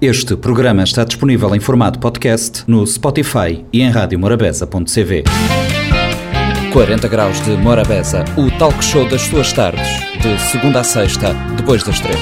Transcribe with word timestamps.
Este 0.00 0.34
programa 0.34 0.82
está 0.82 1.04
disponível 1.04 1.54
em 1.54 1.60
formato 1.60 1.98
podcast 1.98 2.64
no 2.66 2.86
Spotify 2.86 3.62
e 3.70 3.82
em 3.82 3.90
radiomorabeza.cv. 3.90 5.24
40 6.72 7.06
Graus 7.06 7.38
de 7.42 7.50
Morabeza, 7.50 8.24
o 8.34 8.50
talk 8.52 8.82
show 8.82 9.06
das 9.06 9.20
suas 9.20 9.52
tardes, 9.52 9.86
de 10.22 10.40
segunda 10.40 10.80
a 10.80 10.84
sexta, 10.84 11.34
depois 11.54 11.82
das 11.84 12.00
três. 12.00 12.18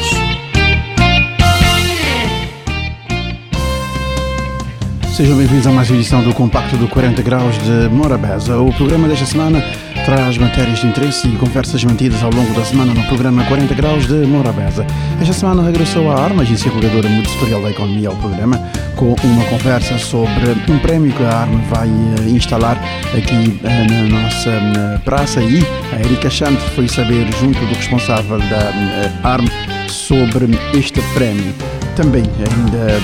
Sejam 5.14 5.36
bem-vindos 5.36 5.68
a 5.68 5.70
mais 5.70 5.88
uma 5.88 6.00
edição 6.00 6.20
do 6.24 6.34
Compacto 6.34 6.76
do 6.76 6.88
40 6.88 7.22
Graus 7.22 7.54
de 7.62 7.88
Morabeza. 7.94 8.58
O 8.58 8.72
programa 8.72 9.06
desta 9.06 9.26
semana 9.26 9.62
traz 10.08 10.38
matérias 10.38 10.78
de 10.78 10.86
interesse 10.86 11.28
e 11.28 11.36
conversas 11.36 11.84
mantidas 11.84 12.22
ao 12.22 12.30
longo 12.30 12.54
da 12.54 12.64
semana 12.64 12.94
no 12.94 13.04
programa 13.08 13.44
40 13.44 13.74
Graus 13.74 14.06
de 14.06 14.14
Morabeza. 14.14 14.86
Esta 15.20 15.34
semana 15.34 15.62
regressou 15.62 16.10
a 16.10 16.18
ARMA, 16.18 16.40
Agência 16.40 16.72
Reguladora 16.72 17.10
Multissetorial 17.10 17.60
da 17.60 17.70
Economia, 17.70 18.08
ao 18.08 18.16
programa, 18.16 18.58
com 18.96 19.14
uma 19.22 19.44
conversa 19.50 19.98
sobre 19.98 20.52
um 20.66 20.78
prémio 20.78 21.12
que 21.12 21.22
a 21.22 21.40
ARMA 21.40 21.60
vai 21.68 21.88
eh, 21.88 22.30
instalar 22.30 22.82
aqui 23.14 23.60
eh, 23.62 23.86
na 23.86 24.22
nossa 24.22 24.48
eh, 24.48 24.98
praça 25.04 25.42
e 25.42 25.62
a 25.92 26.00
Erika 26.00 26.30
Chante 26.30 26.62
foi 26.74 26.88
saber, 26.88 27.30
junto 27.38 27.60
do 27.60 27.74
responsável 27.74 28.38
da 28.38 29.28
ARMA, 29.28 29.50
sobre 29.88 30.48
este 30.72 31.02
prémio. 31.12 31.54
Também, 31.96 32.22
ainda 32.22 32.98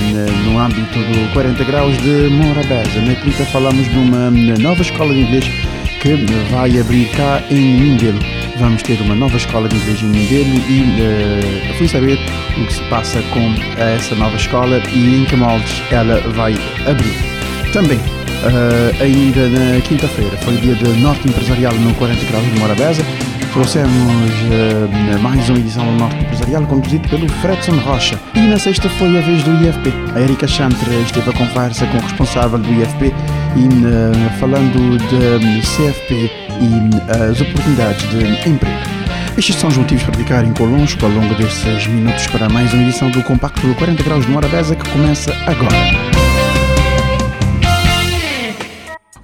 no 0.49 0.59
âmbito 0.59 0.99
do 0.99 1.33
40 1.35 1.65
Graus 1.65 1.95
de 1.99 2.31
Morabeza, 2.31 2.99
na 3.03 3.15
quinta 3.17 3.45
falamos 3.45 3.91
de 3.91 3.99
uma 3.99 4.31
nova 4.59 4.81
escola 4.81 5.13
de 5.13 5.21
inglês 5.21 5.51
que 6.05 6.17
vai 6.51 6.79
abrir 6.79 7.09
cá 7.17 7.43
em 7.51 7.81
Mindelo. 7.81 8.19
Vamos 8.59 8.83
ter 8.83 9.01
uma 9.01 9.15
nova 9.15 9.39
escola 9.39 9.67
de 9.67 9.77
inglês 9.77 10.03
em 10.03 10.07
Mindelo 10.09 10.55
e 10.69 10.83
uh, 10.83 11.75
fui 11.79 11.89
saber 11.89 12.19
o 12.59 12.67
que 12.67 12.75
se 12.75 12.83
passa 12.91 13.23
com 13.33 13.55
essa 13.81 14.15
nova 14.15 14.37
escola 14.37 14.83
e 14.93 15.23
em 15.23 15.25
que 15.25 15.35
moldes 15.35 15.83
ela 15.91 16.21
vai 16.33 16.53
abrir. 16.87 17.17
Também, 17.73 17.97
uh, 17.97 19.03
ainda 19.03 19.49
na 19.49 19.81
quinta-feira, 19.81 20.37
foi 20.43 20.59
dia 20.59 20.75
de 20.75 20.89
Norte 21.01 21.27
Empresarial 21.27 21.73
no 21.73 21.95
40 21.95 22.23
Graus 22.27 22.53
de 22.53 22.61
Morabeza. 22.61 23.03
Trouxemos 23.55 23.89
uh, 23.93 25.23
mais 25.23 25.49
uma 25.49 25.61
edição 25.61 25.87
do 25.87 25.93
Norte 25.93 26.17
Empresarial 26.17 26.67
conduzido 26.67 27.09
pelo 27.09 27.29
Fredson 27.35 27.79
Rocha. 27.85 28.19
E 28.35 28.41
na 28.41 28.59
sexta 28.59 28.89
foi 28.89 29.17
a 29.17 29.21
vez 29.21 29.45
do 29.45 29.53
IFP. 29.53 29.93
A 30.17 30.21
Erika 30.21 30.49
Chantre 30.49 30.93
esteve 31.03 31.31
a 31.31 31.33
conversa 31.33 31.87
com 31.87 31.99
o 31.99 32.01
responsável 32.01 32.59
do 32.59 32.69
IFP 32.69 33.15
e 33.55 33.69
uh, 33.69 34.39
falando 34.41 34.99
de 34.99 35.61
CFP 35.61 36.33
e 36.61 36.67
uh, 36.67 37.31
as 37.31 37.41
oportunidades 37.41 38.11
de 38.11 38.49
emprego. 38.49 38.77
Estes 39.39 39.55
são 39.55 39.71
os 39.71 39.77
motivos 39.77 40.03
para 40.03 40.15
ficarem 40.15 40.53
connosco 40.53 41.07
ao 41.07 41.13
longo 41.13 41.33
destes 41.37 41.87
minutos 41.87 42.27
para 42.27 42.49
mais 42.49 42.75
uma 42.75 42.83
edição 42.83 43.09
do 43.09 43.23
Compacto 43.23 43.65
do 43.69 43.75
40 43.77 44.03
Graus 44.03 44.27
de 44.27 44.33
Morabeza 44.33 44.75
que 44.75 44.89
começa 44.91 45.33
agora. 45.47 46.14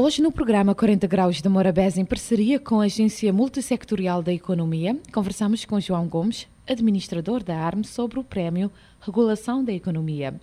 Hoje, 0.00 0.22
no 0.22 0.30
programa 0.30 0.76
40 0.76 1.08
Graus 1.08 1.42
de 1.42 1.48
Morabés, 1.48 1.98
em 1.98 2.04
parceria 2.04 2.60
com 2.60 2.80
a 2.80 2.84
Agência 2.84 3.32
Multissectorial 3.32 4.22
da 4.22 4.32
Economia, 4.32 4.96
conversamos 5.12 5.64
com 5.64 5.80
João 5.80 6.06
Gomes, 6.06 6.48
administrador 6.68 7.42
da 7.42 7.56
ARM, 7.56 7.82
sobre 7.82 8.20
o 8.20 8.22
prémio 8.22 8.70
Regulação 9.00 9.64
da 9.64 9.72
Economia. 9.72 10.40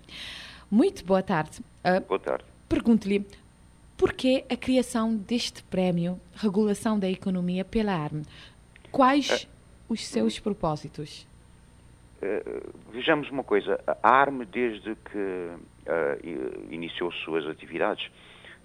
Muito 0.69 1.05
boa 1.05 1.23
tarde. 1.23 1.61
Uh, 1.85 2.05
boa 2.05 2.19
tarde. 2.19 2.43
Pergunto-lhe, 2.67 3.25
por 3.95 4.11
que 4.11 4.43
a 4.49 4.57
criação 4.57 5.15
deste 5.15 5.63
prémio 5.63 6.19
Regulação 6.35 6.99
da 6.99 7.09
Economia 7.09 7.63
pela 7.63 7.93
ARM? 7.93 8.23
Quais 8.91 9.43
uh, 9.43 9.47
os 9.93 10.05
seus 10.05 10.37
propósitos? 10.37 11.25
Uh, 12.21 12.73
vejamos 12.91 13.31
uma 13.31 13.41
coisa, 13.41 13.79
a 13.87 14.09
ARM, 14.09 14.43
desde 14.51 14.95
que 14.95 15.49
iniciou 16.69 17.09
suas 17.13 17.45
atividades, 17.45 18.11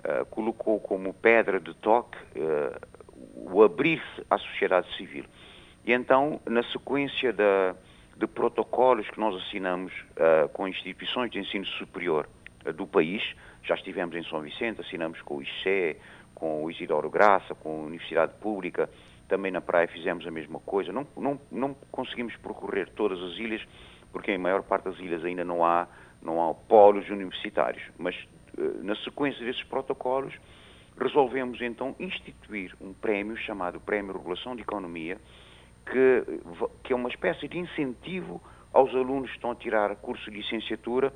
uh, 0.05 0.25
colocou 0.27 0.81
como 0.81 1.13
pedra 1.15 1.61
de 1.61 1.75
toque 1.75 2.19
uh, 2.37 3.53
o 3.53 3.63
abrir-se 3.63 4.25
à 4.29 4.39
sociedade 4.39 4.87
civil. 4.97 5.25
E 5.85 5.93
então, 5.93 6.41
na 6.47 6.63
sequência 6.65 7.33
de 7.33 8.27
protocolos 8.27 9.09
que 9.09 9.19
nós 9.19 9.35
assinamos 9.43 9.93
uh, 9.93 10.49
com 10.51 10.69
instituições 10.69 11.31
de 11.31 11.39
ensino 11.39 11.65
superior 11.65 12.29
do 12.75 12.87
país, 12.87 13.23
já 13.63 13.75
estivemos 13.75 14.15
em 14.15 14.23
São 14.25 14.41
Vicente, 14.41 14.81
assinamos 14.81 15.21
com 15.23 15.37
o 15.37 15.43
ICE, 15.43 15.97
com 16.35 16.65
o 16.65 16.71
Isidoro 16.71 17.09
Graça, 17.09 17.55
com 17.55 17.83
a 17.83 17.87
Universidade 17.87 18.33
Pública, 18.41 18.89
também 19.31 19.53
na 19.53 19.61
praia 19.61 19.87
fizemos 19.87 20.27
a 20.27 20.31
mesma 20.31 20.59
coisa. 20.59 20.93
Não, 20.93 21.07
não, 21.17 21.41
não 21.53 21.75
conseguimos 21.93 22.35
percorrer 22.37 22.89
todas 22.91 23.23
as 23.23 23.39
ilhas, 23.39 23.63
porque 24.13 24.33
em 24.33 24.39
maior 24.39 24.63
parte 24.63 24.85
das 24.85 24.99
ilhas 24.99 25.25
ainda 25.25 25.45
não 25.45 25.65
há, 25.65 25.87
não 26.21 26.51
há 26.51 26.53
polos 26.53 27.09
universitários, 27.09 27.83
mas 27.97 28.17
eh, 28.17 28.40
na 28.83 28.95
sequência 28.97 29.45
desses 29.45 29.63
protocolos, 29.65 30.35
resolvemos 30.99 31.61
então 31.61 31.95
instituir 31.99 32.75
um 32.81 32.93
prémio 32.93 33.37
chamado 33.37 33.81
Prémio 33.81 34.13
Regulação 34.13 34.55
de 34.55 34.63
Economia, 34.63 35.19
que, 35.87 36.25
que 36.85 36.93
é 36.93 36.97
uma 36.97 37.09
espécie 37.09 37.49
de 37.49 37.59
incentivo 37.59 38.41
aos 38.73 38.95
alunos 38.95 39.31
que 39.31 39.37
estão 39.37 39.51
a 39.51 39.57
tirar 39.57 39.95
curso 39.97 40.31
de 40.31 40.37
licenciatura 40.37 41.13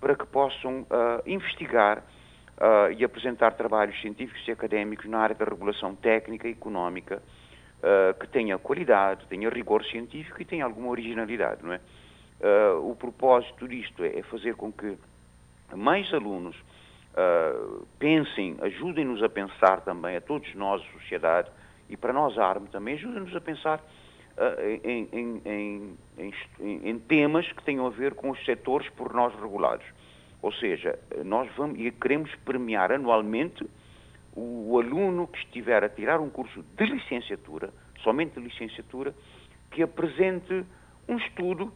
para 0.00 0.14
que 0.14 0.26
possam 0.26 0.82
uh, 0.82 0.86
investigar 1.26 1.98
uh, 1.98 2.92
e 2.96 3.04
apresentar 3.04 3.52
trabalhos 3.52 3.98
científicos 4.00 4.46
e 4.46 4.50
académicos 4.50 5.06
na 5.06 5.18
área 5.18 5.34
da 5.34 5.44
regulação 5.44 5.94
técnica 5.94 6.48
e 6.48 6.52
económica 6.52 7.22
uh, 7.78 8.18
que 8.18 8.26
tenha 8.28 8.58
qualidade, 8.58 9.26
tenha 9.28 9.48
rigor 9.48 9.84
científico 9.84 10.40
e 10.42 10.44
tenha 10.44 10.64
alguma 10.64 10.88
originalidade, 10.88 11.62
não 11.64 11.72
é? 11.72 11.80
o 12.82 12.94
propósito 12.94 13.66
disto 13.66 14.04
é 14.04 14.22
fazer 14.24 14.56
com 14.56 14.70
que 14.70 14.98
mais 15.74 16.12
alunos 16.12 16.56
uh, 16.56 17.86
pensem, 17.98 18.56
ajudem-nos 18.60 19.22
a 19.22 19.28
pensar 19.28 19.80
também, 19.80 20.16
a 20.16 20.20
todos 20.20 20.54
nós, 20.54 20.82
a 20.82 20.98
sociedade, 20.98 21.50
e 21.88 21.96
para 21.96 22.12
nós 22.12 22.38
a 22.38 22.46
ARM 22.46 22.66
também, 22.66 22.94
ajudem-nos 22.94 23.34
a 23.34 23.40
pensar 23.40 23.78
uh, 23.78 24.60
em, 24.84 25.08
em, 25.12 25.42
em, 25.44 26.84
em, 26.84 26.98
temas 27.00 27.50
que 27.52 27.62
tenham 27.64 27.86
a 27.86 27.90
ver 27.90 28.14
com 28.14 28.30
os 28.30 28.44
setores 28.44 28.88
por 28.90 29.12
nós 29.14 29.34
regulados. 29.34 29.86
Ou 30.42 30.52
seja, 30.52 30.98
nós 31.24 31.50
vamos 31.56 31.78
e 31.80 31.90
queremos 31.90 32.32
premiar 32.44 32.92
anualmente 32.92 33.64
o, 34.34 34.72
o 34.72 34.78
aluno 34.78 35.26
que 35.26 35.38
estiver 35.38 35.82
a 35.82 35.88
tirar 35.88 36.20
um 36.20 36.28
curso 36.28 36.62
de 36.76 36.84
licenciatura, 36.84 37.70
somente 38.02 38.34
de 38.34 38.40
licenciatura, 38.40 39.14
que 39.70 39.82
apresente 39.82 40.64
um 41.08 41.16
estudo 41.16 41.64
uh, 41.64 41.72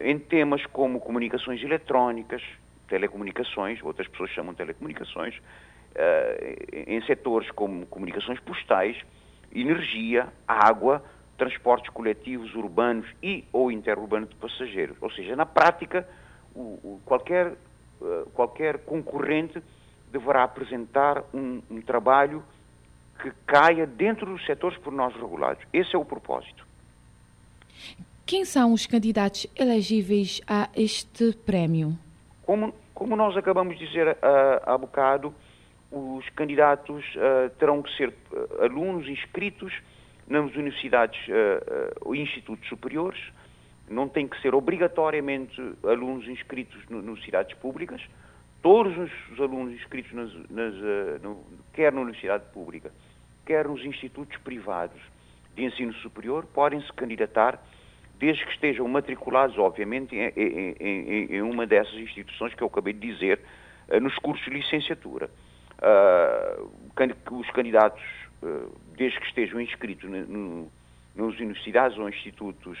em 0.00 0.18
temas 0.18 0.64
como 0.66 1.00
comunicações 1.00 1.62
eletrónicas, 1.62 2.42
telecomunicações, 2.88 3.82
outras 3.82 4.08
pessoas 4.08 4.30
chamam 4.30 4.52
de 4.52 4.58
telecomunicações, 4.58 5.36
uh, 5.36 6.90
em 6.90 7.00
setores 7.02 7.50
como 7.50 7.86
comunicações 7.86 8.40
postais, 8.40 8.96
energia, 9.54 10.28
água, 10.46 11.04
transportes 11.36 11.90
coletivos 11.90 12.54
urbanos 12.54 13.06
e 13.22 13.44
ou 13.52 13.70
interurbanos 13.70 14.28
de 14.28 14.36
passageiros. 14.36 14.96
Ou 15.00 15.10
seja, 15.10 15.36
na 15.36 15.46
prática, 15.46 16.08
o, 16.54 16.78
o, 16.82 17.00
qualquer, 17.04 17.52
uh, 18.00 18.30
qualquer 18.32 18.78
concorrente 18.78 19.62
deverá 20.10 20.44
apresentar 20.44 21.24
um, 21.34 21.60
um 21.70 21.80
trabalho 21.80 22.42
que 23.20 23.30
caia 23.46 23.86
dentro 23.86 24.26
dos 24.26 24.44
setores 24.44 24.78
por 24.78 24.92
nós 24.92 25.14
regulados. 25.14 25.62
Esse 25.72 25.94
é 25.94 25.98
o 25.98 26.04
propósito. 26.04 26.66
Quem 28.24 28.44
são 28.44 28.72
os 28.72 28.86
candidatos 28.86 29.46
elegíveis 29.54 30.40
a 30.46 30.68
este 30.74 31.32
prémio? 31.44 31.96
Como, 32.46 32.72
como 32.94 33.16
nós 33.16 33.36
acabamos 33.36 33.76
de 33.76 33.84
dizer 33.84 34.06
uh, 34.06 34.16
há 34.64 34.78
bocado, 34.78 35.34
os 35.90 36.28
candidatos 36.30 37.04
uh, 37.16 37.50
terão 37.58 37.82
que 37.82 37.94
ser 37.96 38.08
uh, 38.08 38.62
alunos 38.62 39.08
inscritos 39.08 39.72
nas 40.28 40.44
universidades 40.54 41.20
ou 42.00 42.12
institutos 42.12 42.68
superiores, 42.68 43.20
não 43.88 44.08
tem 44.08 44.26
que 44.26 44.40
ser 44.42 44.56
obrigatoriamente 44.56 45.54
alunos 45.84 46.26
inscritos 46.26 46.82
nas 46.90 46.98
universidades 46.98 47.56
públicas, 47.58 48.02
todos 48.60 48.92
os, 48.98 49.40
alunos 49.40 49.72
inscritos 49.74 50.12
nas, 50.12 50.32
nas, 50.50 50.74
no, 51.22 51.44
quer 51.72 51.92
na 51.92 52.00
universidade 52.00 52.42
pública, 52.52 52.90
quer 53.44 53.68
nos 53.68 53.84
institutos 53.84 54.36
privados, 54.38 55.00
de 55.54 55.62
ensino 55.62 55.94
superior 55.94 56.44
podem 56.46 56.80
se 56.80 56.92
candidatar 56.94 57.62
desde 58.18 58.44
que 58.44 58.52
estejam 58.52 58.86
matriculados, 58.88 59.58
obviamente, 59.58 60.16
em, 60.16 60.32
em, 60.80 61.36
em, 61.36 61.42
uma 61.42 61.66
dessas 61.66 61.94
instituições 61.94 62.54
que 62.54 62.62
eu 62.62 62.66
acabei 62.66 62.92
de 62.92 63.12
dizer, 63.12 63.40
uh, 63.88 64.00
nos 64.00 64.16
cursos 64.16 64.44
de 64.44 64.52
licenciatura. 64.52 65.30
Uh, 65.78 66.70
os 67.32 67.50
candidatos, 67.50 68.02
uh, 68.42 68.72
desde 68.96 69.20
que 69.20 69.26
estejam 69.26 69.60
inscritos 69.60 70.08
nas 70.10 71.38
universidades 71.38 71.98
ou 71.98 72.08
institutos 72.08 72.78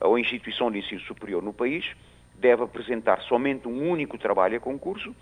ou 0.00 0.18
instituição 0.18 0.70
de 0.70 0.78
ensino 0.78 1.00
superior 1.02 1.42
no 1.42 1.52
país, 1.52 1.88
deve 2.34 2.64
apresentar 2.64 3.20
somente 3.22 3.68
um 3.68 3.88
único 3.88 4.18
trabalho 4.18 4.56
a 4.56 4.60
concurso 4.60 5.14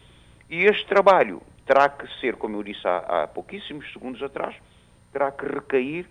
e 0.49 0.65
este 0.65 0.87
trabalho 0.87 1.43
terá 1.67 1.89
que 1.89 2.09
ser, 2.19 2.37
como 2.37 2.57
eu 2.57 2.63
disse 2.63 2.87
há, 2.87 2.99
há 3.23 3.27
pouquíssimos 3.29 3.93
segundos 3.93 4.23
atrás, 4.23 4.57
terá 5.13 5.31
que 5.31 5.45
recair 5.45 6.07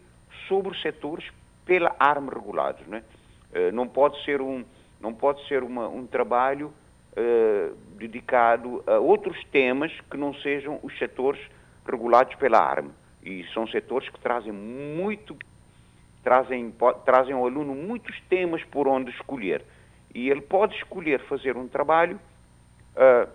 sobre 0.48 0.72
os 0.72 0.82
setores 0.82 1.26
pela 1.66 1.96
arma 2.00 2.32
regulados. 2.32 2.86
Não, 2.88 2.98
é? 2.98 3.04
Uh, 3.52 3.72
não 3.74 3.88
pode 3.88 4.24
ser 4.24 4.42
um, 4.42 4.64
não 5.00 5.14
pode 5.14 5.46
ser 5.48 5.64
uma, 5.64 5.88
um 5.88 6.06
trabalho 6.06 6.74
uh, 7.14 7.76
dedicado 7.98 8.84
a 8.88 9.00
outros 9.00 9.38
temas 9.52 9.92
que 10.10 10.18
não 10.18 10.34
sejam 10.36 10.80
os 10.84 10.98
setores 10.98 11.42
regulados 11.86 12.36
pela 12.36 12.60
arma. 12.60 12.92
E 13.24 13.46
são 13.54 13.68
setores 13.68 14.08
que 14.10 14.20
trazem 14.20 14.52
muito, 14.52 15.38
trazem, 16.24 16.74
trazem 17.06 17.34
ao 17.34 17.46
aluno 17.46 17.76
muitos 17.76 18.20
temas 18.30 18.64
por 18.66 18.88
onde 18.88 19.12
escolher. 19.12 19.64
E 20.14 20.30
ele 20.30 20.42
pode 20.42 20.76
escolher 20.76 21.20
fazer 21.22 21.58
um 21.58 21.68
trabalho 21.68 22.20
uh, 22.96 23.30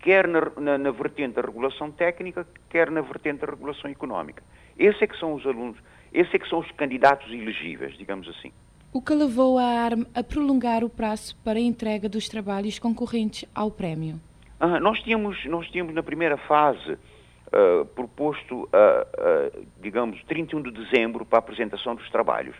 quer 0.00 0.26
na, 0.26 0.40
na, 0.56 0.78
na, 0.78 0.90
vertente 0.90 1.34
da 1.34 1.42
regulação 1.42 1.90
técnica, 1.90 2.46
quer 2.68 2.90
na 2.90 3.00
vertente 3.00 3.40
da 3.40 3.46
regulação 3.46 3.90
económica. 3.90 4.42
Esses 4.78 5.02
é 5.02 5.06
que 5.06 5.18
são 5.18 5.34
os 5.34 5.46
alunos, 5.46 5.76
esses 6.12 6.34
é 6.34 6.38
que 6.38 6.48
são 6.48 6.58
os 6.58 6.70
candidatos 6.72 7.30
elegíveis, 7.30 7.96
digamos 7.96 8.28
assim. 8.28 8.52
O 8.92 9.00
que 9.00 9.14
levou 9.14 9.56
a 9.56 9.62
ARM 9.62 10.04
a 10.12 10.20
prolongar 10.20 10.82
o 10.82 10.90
prazo 10.90 11.36
para 11.44 11.60
a 11.60 11.62
entrega 11.62 12.08
dos 12.08 12.28
trabalhos 12.28 12.76
concorrentes 12.80 13.48
ao 13.54 13.70
prémio? 13.70 14.20
Ah, 14.58 14.80
nós, 14.80 15.00
tínhamos, 15.00 15.44
nós 15.46 15.68
tínhamos 15.68 15.94
na 15.94 16.02
primeira 16.02 16.36
fase 16.36 16.94
uh, 16.94 17.84
proposto, 17.94 18.62
uh, 18.64 18.66
uh, 18.66 19.66
digamos, 19.80 20.20
31 20.24 20.62
de 20.62 20.72
dezembro 20.72 21.24
para 21.24 21.38
a 21.38 21.40
apresentação 21.40 21.94
dos 21.94 22.10
trabalhos. 22.10 22.56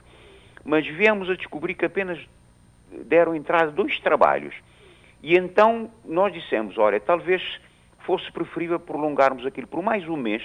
Mas 0.65 0.87
viemos 0.87 1.29
a 1.29 1.35
descobrir 1.35 1.75
que 1.75 1.85
apenas 1.85 2.25
deram 3.07 3.35
entrada 3.35 3.73
dois 3.73 3.99
trabalhos. 3.99 4.55
E 5.25 5.37
então 5.37 5.91
nós 6.05 6.33
dissemos, 6.33 6.79
olha, 6.79 7.01
talvez 7.01 7.43
fosse 8.07 8.31
preferível 8.31 8.79
prolongarmos 8.79 9.45
aquilo 9.45 9.67
por 9.67 9.83
mais 9.83 10.09
um 10.09 10.17
mês. 10.17 10.45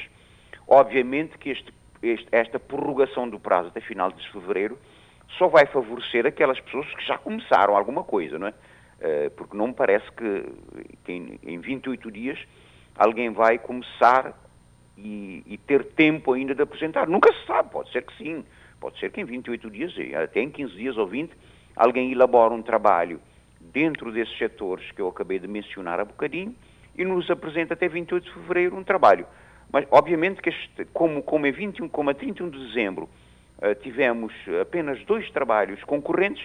Obviamente 0.68 1.38
que 1.38 1.52
este, 1.52 1.72
este, 2.02 2.28
esta 2.32 2.60
prorrogação 2.60 3.30
do 3.30 3.40
prazo 3.40 3.68
até 3.68 3.82
final 3.82 4.12
de 4.12 4.32
fevereiro 4.32 4.80
só 5.38 5.48
vai 5.48 5.66
favorecer 5.66 6.26
aquelas 6.26 6.60
pessoas 6.60 6.88
que 6.96 7.06
já 7.06 7.18
começaram 7.18 7.76
alguma 7.76 8.04
coisa, 8.04 8.40
não 8.40 8.48
é? 8.48 8.54
Uh, 8.96 9.30
porque 9.32 9.58
não 9.58 9.68
me 9.68 9.74
parece 9.74 10.10
que, 10.12 10.46
que 11.04 11.12
em, 11.12 11.40
em 11.44 11.60
28 11.60 12.10
dias 12.12 12.40
alguém 12.98 13.30
vai 13.30 13.58
começar 13.58 14.34
e, 14.98 15.44
e, 15.46 15.58
ter 15.58 15.84
tempo 15.84 16.34
ainda 16.34 16.56
de 16.56 16.62
apresentar. 16.62 17.08
Nunca 17.08 17.32
se 17.34 17.46
sabe, 17.46 17.70
pode 17.70 17.92
ser 17.92 18.04
que 18.04 18.16
sim. 18.18 18.46
Pode 18.80 18.98
ser 19.00 19.12
que 19.12 19.20
em 19.20 19.26
28 19.26 19.70
dias, 19.70 19.94
até 20.24 20.42
em 20.42 20.50
15 20.50 20.74
dias 20.74 20.98
ou 20.98 21.08
20, 21.08 21.34
alguém 21.76 22.12
elabora 22.12 22.54
um 22.54 22.62
trabalho 22.62 23.20
dentro 23.60 24.12
desses 24.12 24.38
setores 24.38 24.90
que 24.92 25.02
eu 25.02 25.08
acabei 25.08 25.40
de 25.40 25.48
mencionar 25.48 26.00
há 26.00 26.06
bocadinho 26.06 26.56
e 26.98 27.04
nos 27.04 27.30
apresenta 27.30 27.74
até 27.74 27.88
28 27.88 28.24
de 28.24 28.34
fevereiro 28.34 28.78
um 28.78 28.84
trabalho. 28.84 29.26
Mas, 29.72 29.86
obviamente, 29.92 30.42
que 30.42 30.50
este, 30.50 30.86
como, 30.94 31.22
como, 31.24 31.46
é 31.46 31.52
21, 31.52 31.90
como 31.90 32.10
a 32.10 32.14
31 32.14 32.50
de 32.50 32.68
dezembro 32.68 33.10
tivemos 33.82 34.34
apenas 34.62 35.04
dois 35.06 35.30
trabalhos 35.32 35.84
concorrentes, 35.84 36.44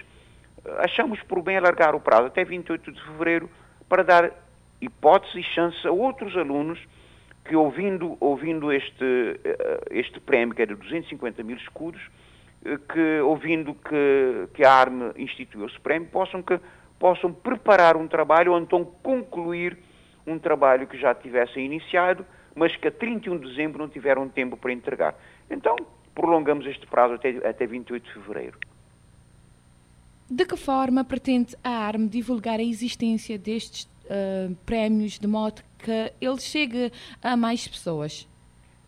uh, 0.65 0.79
achamos 0.79 1.21
por 1.23 1.41
bem 1.41 1.57
alargar 1.57 1.95
o 1.95 1.99
prazo 1.99 2.27
até 2.27 2.43
28 2.43 2.91
de 2.91 3.03
fevereiro 3.03 3.49
para 3.89 4.03
dar 4.03 4.31
hipótese 4.79 5.39
e 5.39 5.43
chance 5.43 5.87
a 5.87 5.91
outros 5.91 6.35
alunos 6.35 6.79
que, 7.43 7.55
ouvindo, 7.55 8.17
ouvindo 8.19 8.71
este, 8.71 9.03
uh, 9.03 9.85
este 9.91 10.19
prémio, 10.19 10.55
que 10.55 10.61
é 10.61 10.65
de 10.65 10.75
250 10.75 11.43
mil 11.43 11.57
escudos, 11.57 12.01
que, 12.93 13.19
ouvindo 13.21 13.73
que, 13.73 14.47
que 14.53 14.63
a 14.63 14.71
ARME 14.71 15.11
instituiu 15.17 15.65
esse 15.65 15.79
prémio, 15.79 16.07
possam, 16.09 16.43
que, 16.43 16.59
possam 16.99 17.33
preparar 17.33 17.97
um 17.97 18.07
trabalho 18.07 18.53
ou 18.53 18.59
então 18.59 18.85
concluir 18.85 19.77
um 20.25 20.37
trabalho 20.37 20.87
que 20.87 20.97
já 20.97 21.13
tivessem 21.15 21.65
iniciado, 21.65 22.25
mas 22.55 22.75
que 22.75 22.87
a 22.87 22.91
31 22.91 23.39
de 23.39 23.49
dezembro 23.49 23.79
não 23.79 23.89
tiveram 23.89 24.29
tempo 24.29 24.55
para 24.55 24.71
entregar. 24.71 25.15
Então, 25.49 25.75
prolongamos 26.13 26.65
este 26.65 26.85
prazo 26.87 27.15
até, 27.15 27.29
até 27.47 27.65
28 27.65 28.03
de 28.03 28.13
fevereiro. 28.13 28.57
De 30.29 30.45
que 30.45 30.55
forma 30.55 31.03
pretende 31.03 31.55
a 31.63 31.69
ARME 31.69 32.07
divulgar 32.07 32.59
a 32.59 32.63
existência 32.63 33.37
destes 33.37 33.83
uh, 34.05 34.55
prémios 34.65 35.19
de 35.19 35.27
modo 35.27 35.61
que 35.77 36.13
ele 36.21 36.39
chegue 36.39 36.91
a 37.21 37.35
mais 37.35 37.67
pessoas? 37.67 38.27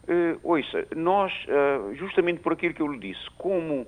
Uh, 0.08 0.40
ouça, 0.44 0.88
nós, 0.96 1.34
uh, 1.46 1.96
justamente 1.96 2.40
por 2.40 2.54
aquilo 2.54 2.74
que 2.74 2.82
eu 2.82 2.88
lhe 2.88 3.00
disse, 3.00 3.30
como, 3.38 3.86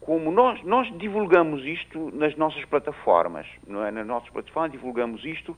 como 0.00 0.30
nós, 0.30 0.62
nós 0.64 0.88
divulgamos 0.98 1.64
isto 1.64 2.10
nas 2.14 2.36
nossas 2.36 2.64
plataformas, 2.64 3.46
não 3.66 3.84
é? 3.84 3.90
nas 3.90 4.06
nossas 4.06 4.30
plataformas 4.30 4.72
divulgamos 4.72 5.24
isto 5.24 5.56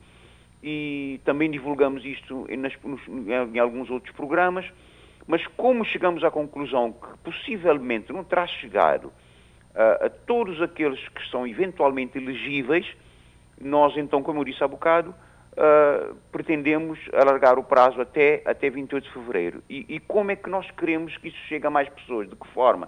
e 0.62 1.20
também 1.24 1.50
divulgamos 1.50 2.04
isto 2.04 2.46
em, 2.48 2.56
nas, 2.56 2.72
nos, 2.82 3.00
em 3.08 3.58
alguns 3.58 3.90
outros 3.90 4.14
programas, 4.14 4.66
mas 5.30 5.46
como 5.56 5.84
chegamos 5.84 6.24
à 6.24 6.30
conclusão 6.30 6.90
que 6.92 7.18
possivelmente 7.22 8.12
não 8.12 8.24
terá 8.24 8.48
chegado 8.48 9.04
uh, 9.04 10.06
a 10.06 10.10
todos 10.26 10.60
aqueles 10.60 10.98
que 11.10 11.24
são 11.30 11.46
eventualmente 11.46 12.18
elegíveis, 12.18 12.84
nós 13.60 13.96
então, 13.96 14.24
como 14.24 14.40
eu 14.40 14.44
disse 14.44 14.64
há 14.64 14.66
bocado, 14.66 15.14
uh, 15.52 16.16
pretendemos 16.32 16.98
alargar 17.12 17.60
o 17.60 17.62
prazo 17.62 18.00
até, 18.00 18.42
até 18.44 18.68
28 18.68 19.04
de 19.04 19.12
fevereiro. 19.12 19.62
E, 19.70 19.86
e, 19.88 20.00
como 20.00 20.32
é 20.32 20.36
que 20.36 20.50
nós 20.50 20.68
queremos 20.72 21.16
que 21.18 21.28
isso 21.28 21.38
chegue 21.48 21.64
a 21.64 21.70
mais 21.70 21.88
pessoas? 21.88 22.28
De 22.28 22.34
que 22.34 22.48
forma? 22.48 22.86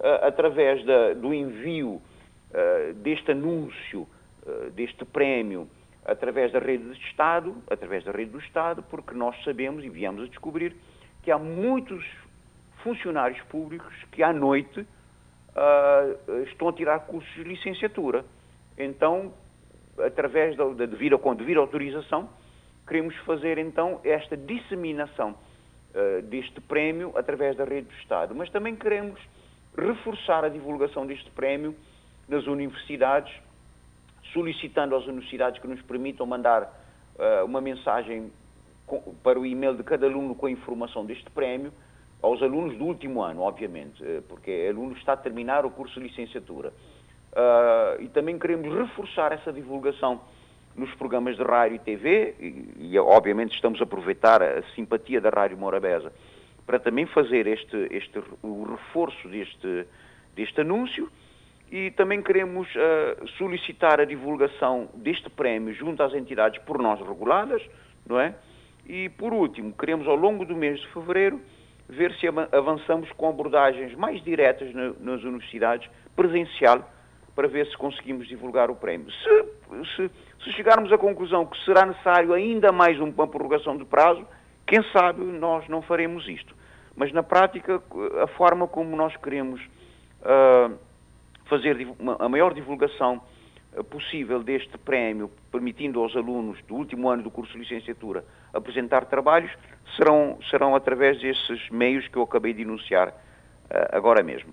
Uh, 0.00 0.26
através 0.26 0.82
da, 0.86 1.12
do 1.12 1.34
envio 1.34 2.00
deste 2.96 3.30
anúncio, 3.32 4.06
deste 4.74 5.06
prémio, 5.06 5.66
através 6.04 6.52
da 6.52 6.58
rede 6.58 6.84
de 6.84 7.00
Estado, 7.06 7.56
através 7.70 8.04
da 8.04 8.12
rede 8.12 8.30
do 8.30 8.38
Estado, 8.38 8.82
porque 8.90 9.14
nós 9.14 9.34
sabemos 9.42 9.82
e 9.82 9.88
viemos 9.88 10.24
a 10.24 10.26
descobrir 10.26 10.76
que 11.22 11.30
há 11.30 11.38
muitos 11.38 12.04
funcionários 12.82 13.40
públicos 13.42 13.94
que 14.10 14.22
à 14.22 14.32
noite 14.32 14.86
estão 16.50 16.68
a 16.68 16.72
tirar 16.72 17.00
cursos 17.00 17.32
de 17.34 17.44
licenciatura. 17.44 18.24
Então, 18.76 19.32
através 19.98 20.56
da, 20.56 20.64
da 20.64 20.86
devida, 20.86 21.18
com 21.18 21.34
devida 21.34 21.60
autorização, 21.60 22.28
queremos 22.86 23.14
fazer 23.18 23.58
então 23.58 24.00
esta 24.04 24.36
disseminação 24.36 25.30
uh, 25.94 26.22
deste 26.22 26.60
prémio 26.62 27.12
através 27.16 27.56
da 27.56 27.64
rede 27.64 27.88
do 27.88 27.94
Estado. 27.94 28.34
Mas 28.34 28.50
também 28.50 28.74
queremos 28.74 29.20
reforçar 29.76 30.44
a 30.44 30.48
divulgação 30.48 31.06
deste 31.06 31.30
prémio 31.30 31.74
nas 32.28 32.46
universidades, 32.46 33.32
solicitando 34.32 34.96
às 34.96 35.06
universidades 35.06 35.60
que 35.60 35.68
nos 35.68 35.80
permitam 35.82 36.26
mandar 36.26 36.62
uh, 36.62 37.44
uma 37.44 37.60
mensagem 37.60 38.32
para 39.22 39.38
o 39.38 39.46
e-mail 39.46 39.74
de 39.74 39.82
cada 39.82 40.06
aluno 40.06 40.34
com 40.34 40.46
a 40.46 40.50
informação 40.50 41.04
deste 41.04 41.30
prémio, 41.30 41.72
aos 42.20 42.42
alunos 42.42 42.76
do 42.76 42.84
último 42.84 43.22
ano, 43.22 43.42
obviamente, 43.42 44.02
uh, 44.02 44.22
porque 44.28 44.66
o 44.68 44.70
aluno 44.70 44.96
está 44.96 45.14
a 45.14 45.16
terminar 45.16 45.64
o 45.66 45.70
curso 45.70 46.00
de 46.00 46.06
licenciatura. 46.06 46.72
Uh, 47.32 48.02
e 48.02 48.08
também 48.08 48.38
queremos 48.38 48.72
reforçar 48.74 49.32
essa 49.32 49.52
divulgação 49.52 50.20
nos 50.76 50.92
programas 50.94 51.36
de 51.36 51.42
rádio 51.42 51.76
e 51.76 51.78
TV, 51.78 52.34
e, 52.40 52.92
e, 52.92 52.98
obviamente 52.98 53.54
estamos 53.54 53.80
a 53.80 53.84
aproveitar 53.84 54.42
a 54.42 54.62
simpatia 54.74 55.20
da 55.20 55.28
Rádio 55.28 55.56
Morabeza 55.56 56.12
para 56.66 56.78
também 56.78 57.06
fazer 57.06 57.46
este, 57.46 57.88
este, 57.90 58.22
o 58.42 58.64
reforço 58.64 59.28
deste, 59.28 59.86
deste 60.34 60.60
anúncio 60.60 61.10
e 61.70 61.90
também 61.92 62.22
queremos 62.22 62.68
uh, 62.74 63.28
solicitar 63.38 64.00
a 64.00 64.04
divulgação 64.04 64.88
deste 64.94 65.28
prémio 65.30 65.74
junto 65.74 66.02
às 66.02 66.14
entidades 66.14 66.62
por 66.62 66.78
nós 66.78 67.00
reguladas, 67.00 67.62
não 68.06 68.20
é? 68.20 68.34
E 68.86 69.08
por 69.10 69.32
último, 69.32 69.72
queremos 69.72 70.06
ao 70.06 70.16
longo 70.16 70.44
do 70.44 70.56
mês 70.56 70.80
de 70.80 70.86
fevereiro 70.88 71.40
ver 71.88 72.12
se 72.14 72.26
avançamos 72.26 73.10
com 73.12 73.28
abordagens 73.28 73.94
mais 73.94 74.22
diretas 74.22 74.72
nas 75.00 75.22
universidades, 75.22 75.88
presencial, 76.16 76.88
para 77.34 77.48
ver 77.48 77.66
se 77.66 77.76
conseguimos 77.76 78.26
divulgar 78.28 78.70
o 78.70 78.76
prémio. 78.76 79.10
Se, 79.10 79.44
se, 79.96 80.10
se 80.44 80.52
chegarmos 80.52 80.92
à 80.92 80.98
conclusão 80.98 81.46
que 81.46 81.58
será 81.64 81.86
necessário 81.86 82.32
ainda 82.32 82.72
mais 82.72 82.98
uma 83.00 83.26
prorrogação 83.26 83.76
de 83.76 83.84
prazo, 83.84 84.26
quem 84.66 84.82
sabe 84.92 85.22
nós 85.22 85.66
não 85.68 85.82
faremos 85.82 86.28
isto. 86.28 86.54
Mas 86.94 87.12
na 87.12 87.22
prática, 87.22 87.82
a 88.22 88.26
forma 88.28 88.68
como 88.68 88.96
nós 88.96 89.16
queremos 89.16 89.60
uh, 90.20 90.76
fazer 91.46 91.76
a 92.18 92.28
maior 92.28 92.52
divulgação 92.52 93.22
possível 93.82 94.42
deste 94.42 94.76
prémio, 94.76 95.30
permitindo 95.50 96.00
aos 96.00 96.14
alunos 96.14 96.58
do 96.68 96.74
último 96.74 97.08
ano 97.08 97.22
do 97.22 97.30
curso 97.30 97.52
de 97.52 97.60
licenciatura 97.60 98.24
apresentar 98.52 99.06
trabalhos, 99.06 99.50
serão, 99.96 100.38
serão 100.50 100.74
através 100.76 101.20
desses 101.20 101.70
meios 101.70 102.06
que 102.08 102.16
eu 102.16 102.22
acabei 102.22 102.52
de 102.52 102.62
enunciar 102.62 103.08
uh, 103.08 103.96
agora 103.96 104.22
mesmo. 104.22 104.52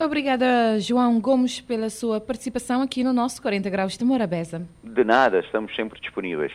Obrigada, 0.00 0.78
João 0.80 1.20
Gomes, 1.20 1.60
pela 1.60 1.88
sua 1.88 2.20
participação 2.20 2.82
aqui 2.82 3.04
no 3.04 3.12
nosso 3.12 3.40
40 3.40 3.70
Graus 3.70 3.96
de 3.96 4.04
Morabeza. 4.04 4.66
De 4.82 5.04
nada, 5.04 5.38
estamos 5.40 5.74
sempre 5.76 6.00
disponíveis. 6.00 6.52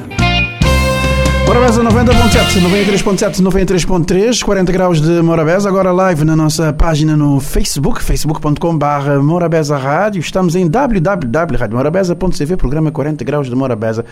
Morabeza 1.46 1.84
90.7, 1.84 2.62
93.7, 2.62 3.42
93.3, 3.42 4.44
40 4.44 4.72
graus 4.72 5.02
de 5.02 5.22
Morabeza, 5.22 5.68
agora 5.68 5.92
live 5.92 6.24
na 6.24 6.38
nossa 6.38 6.72
página 6.72 7.18
no 7.18 7.40
Facebook, 7.42 8.02
facebook.com.br 8.02 9.22
Morabeza 9.22 9.76
Rádio. 9.78 10.22
Estamos 10.22 10.56
em 10.56 10.70
www.radiomorabeza.cv, 10.70 12.56
programa 12.56 12.92
40 12.92 13.26
graus 13.26 13.50
de 13.50 13.56
Morabeza. 13.56 14.06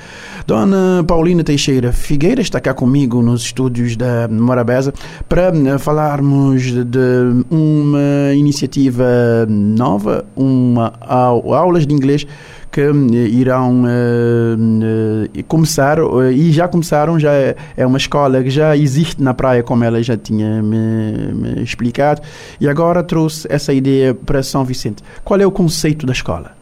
Dona 0.45 1.05
Paulina 1.07 1.41
Teixeira 1.43 1.93
Figueira 1.93 2.41
está 2.41 2.59
cá 2.59 2.73
comigo 2.73 3.21
nos 3.21 3.43
estúdios 3.43 3.95
da 3.95 4.27
Morabeza 4.27 4.93
para 5.29 5.53
falarmos 5.79 6.63
de 6.63 7.45
uma 7.50 8.33
iniciativa 8.35 9.05
nova, 9.47 10.25
uma 10.35 10.93
aulas 11.00 11.88
de 11.88 11.93
inglês 11.93 12.27
que 12.72 12.82
eh, 12.82 13.28
irão 13.28 13.84
uh, 13.84 15.44
começar 15.48 15.98
e 16.34 16.51
já 16.51 16.68
começaram, 16.68 17.20
já 17.20 17.34
é, 17.34 17.56
é 17.75 17.86
uma 17.86 17.98
escola 17.98 18.42
que 18.42 18.50
já 18.50 18.75
existe 18.78 19.22
na 19.22 19.34
praia, 19.34 19.62
como 19.62 19.84
ela 19.84 20.01
já 20.01 20.16
tinha 20.16 20.63
me, 20.63 21.34
me 21.34 21.63
explicado, 21.63 22.22
e 22.60 22.68
agora 22.68 23.04
trouxe 23.04 23.48
essa 23.51 23.74
ideia 23.74 24.13
para 24.13 24.42
São 24.42 24.63
Vicente. 24.63 25.04
Qual 25.24 25.40
é 25.40 25.46
o 25.46 25.51
conceito 25.51 26.06
da 26.06 26.13
escola? 26.13 26.56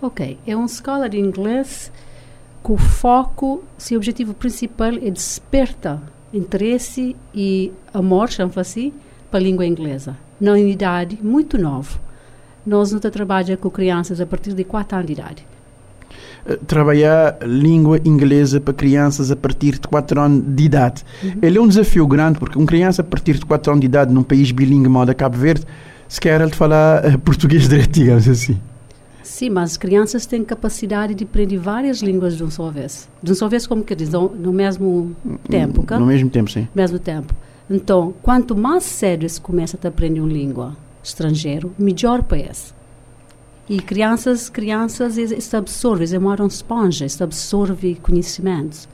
Ok, 0.00 0.36
é 0.46 0.56
uma 0.56 0.66
escola 0.66 1.08
de 1.08 1.18
inglês 1.18 1.92
com 2.62 2.76
foco, 2.76 3.62
seu 3.76 3.96
objetivo 3.96 4.34
principal 4.34 4.92
é 4.94 5.10
despertar 5.10 6.00
interesse 6.32 7.14
e 7.34 7.72
amor, 7.92 8.30
chama 8.30 8.52
assim, 8.56 8.92
para 9.30 9.40
a 9.40 9.42
língua 9.42 9.66
inglesa, 9.66 10.16
na 10.40 10.58
idade 10.58 11.18
muito 11.22 11.58
nova. 11.58 12.00
Nós 12.66 12.92
não 12.92 13.00
trabalhamos 13.00 13.60
com 13.60 13.70
crianças 13.70 14.20
a 14.20 14.26
partir 14.26 14.52
de 14.52 14.64
4 14.64 14.96
anos 14.96 15.06
de 15.06 15.12
idade. 15.12 15.46
Eh, 16.46 16.58
trabalhar 16.66 17.38
língua 17.42 18.00
inglesa 18.04 18.60
para 18.60 18.74
crianças 18.74 19.30
a 19.30 19.36
partir 19.36 19.72
de 19.72 19.88
4 19.88 20.20
anos 20.20 20.44
de 20.46 20.64
idade. 20.64 21.04
Uhum. 21.22 21.32
Ele 21.40 21.58
é 21.58 21.60
um 21.60 21.68
desafio 21.68 22.06
grande, 22.06 22.38
porque 22.38 22.58
uma 22.58 22.66
criança 22.66 23.02
a 23.02 23.04
partir 23.04 23.34
de 23.34 23.46
4 23.46 23.72
anos 23.72 23.80
de 23.80 23.86
idade 23.86 24.12
num 24.12 24.22
país 24.22 24.50
bilingue 24.50 24.88
moda 24.88 25.14
Cabo 25.14 25.36
Verde, 25.36 25.64
se 26.08 26.20
quer 26.20 26.40
ele 26.40 26.52
falar 26.52 27.04
uh, 27.04 27.18
português 27.20 27.68
direito, 27.68 27.90
digamos 27.90 28.28
assim. 28.28 28.58
Sim, 29.22 29.50
mas 29.50 29.72
as 29.72 29.76
crianças 29.76 30.26
têm 30.26 30.44
capacidade 30.44 31.14
de 31.14 31.24
aprender 31.24 31.56
várias 31.56 32.00
línguas 32.00 32.36
de 32.36 32.44
um 32.44 32.50
só 32.50 32.70
vez. 32.70 33.08
De 33.22 33.32
um 33.32 33.34
só 33.34 33.48
vez, 33.48 33.66
como 33.66 33.82
que 33.82 33.94
diz? 33.94 34.10
No 34.10 34.52
mesmo 34.52 35.16
tempo, 35.48 35.84
No 35.98 36.06
mesmo 36.06 36.28
tempo, 36.28 36.50
sim. 36.50 36.62
No 36.62 36.68
mesmo 36.74 36.98
tempo. 36.98 37.32
Então, 37.70 38.12
quanto 38.20 38.56
mais 38.56 38.82
cedo 38.84 39.22
eles 39.22 39.38
começam 39.38 39.78
a 39.82 39.88
aprender 39.88 40.20
uma 40.20 40.30
língua 40.30 40.76
estrangeira, 41.02 41.68
melhor 41.78 42.22
para 42.22 42.38
eles. 42.38 42.74
E 43.68 43.80
crianças, 43.80 44.50
crianças, 44.50 45.16
isso 45.16 45.56
absorve, 45.56 46.14
é 46.14 46.18
uma 46.18 46.34
esponja, 46.46 47.06
isso 47.06 47.22
absorve 47.22 47.94
conhecimentos. 48.02 48.88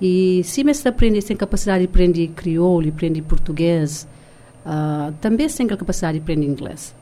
E 0.00 0.40
se 0.44 0.62
eles 0.62 0.84
aprendem, 0.86 1.20
têm 1.20 1.36
capacidade 1.36 1.80
de 1.80 1.90
aprender 1.90 2.28
crioulo, 2.28 2.88
aprender 2.88 3.20
português, 3.22 4.08
uh, 4.64 5.12
também 5.20 5.46
têm 5.46 5.66
capacidade 5.66 6.18
de 6.18 6.22
aprender 6.22 6.46
inglês. 6.46 6.94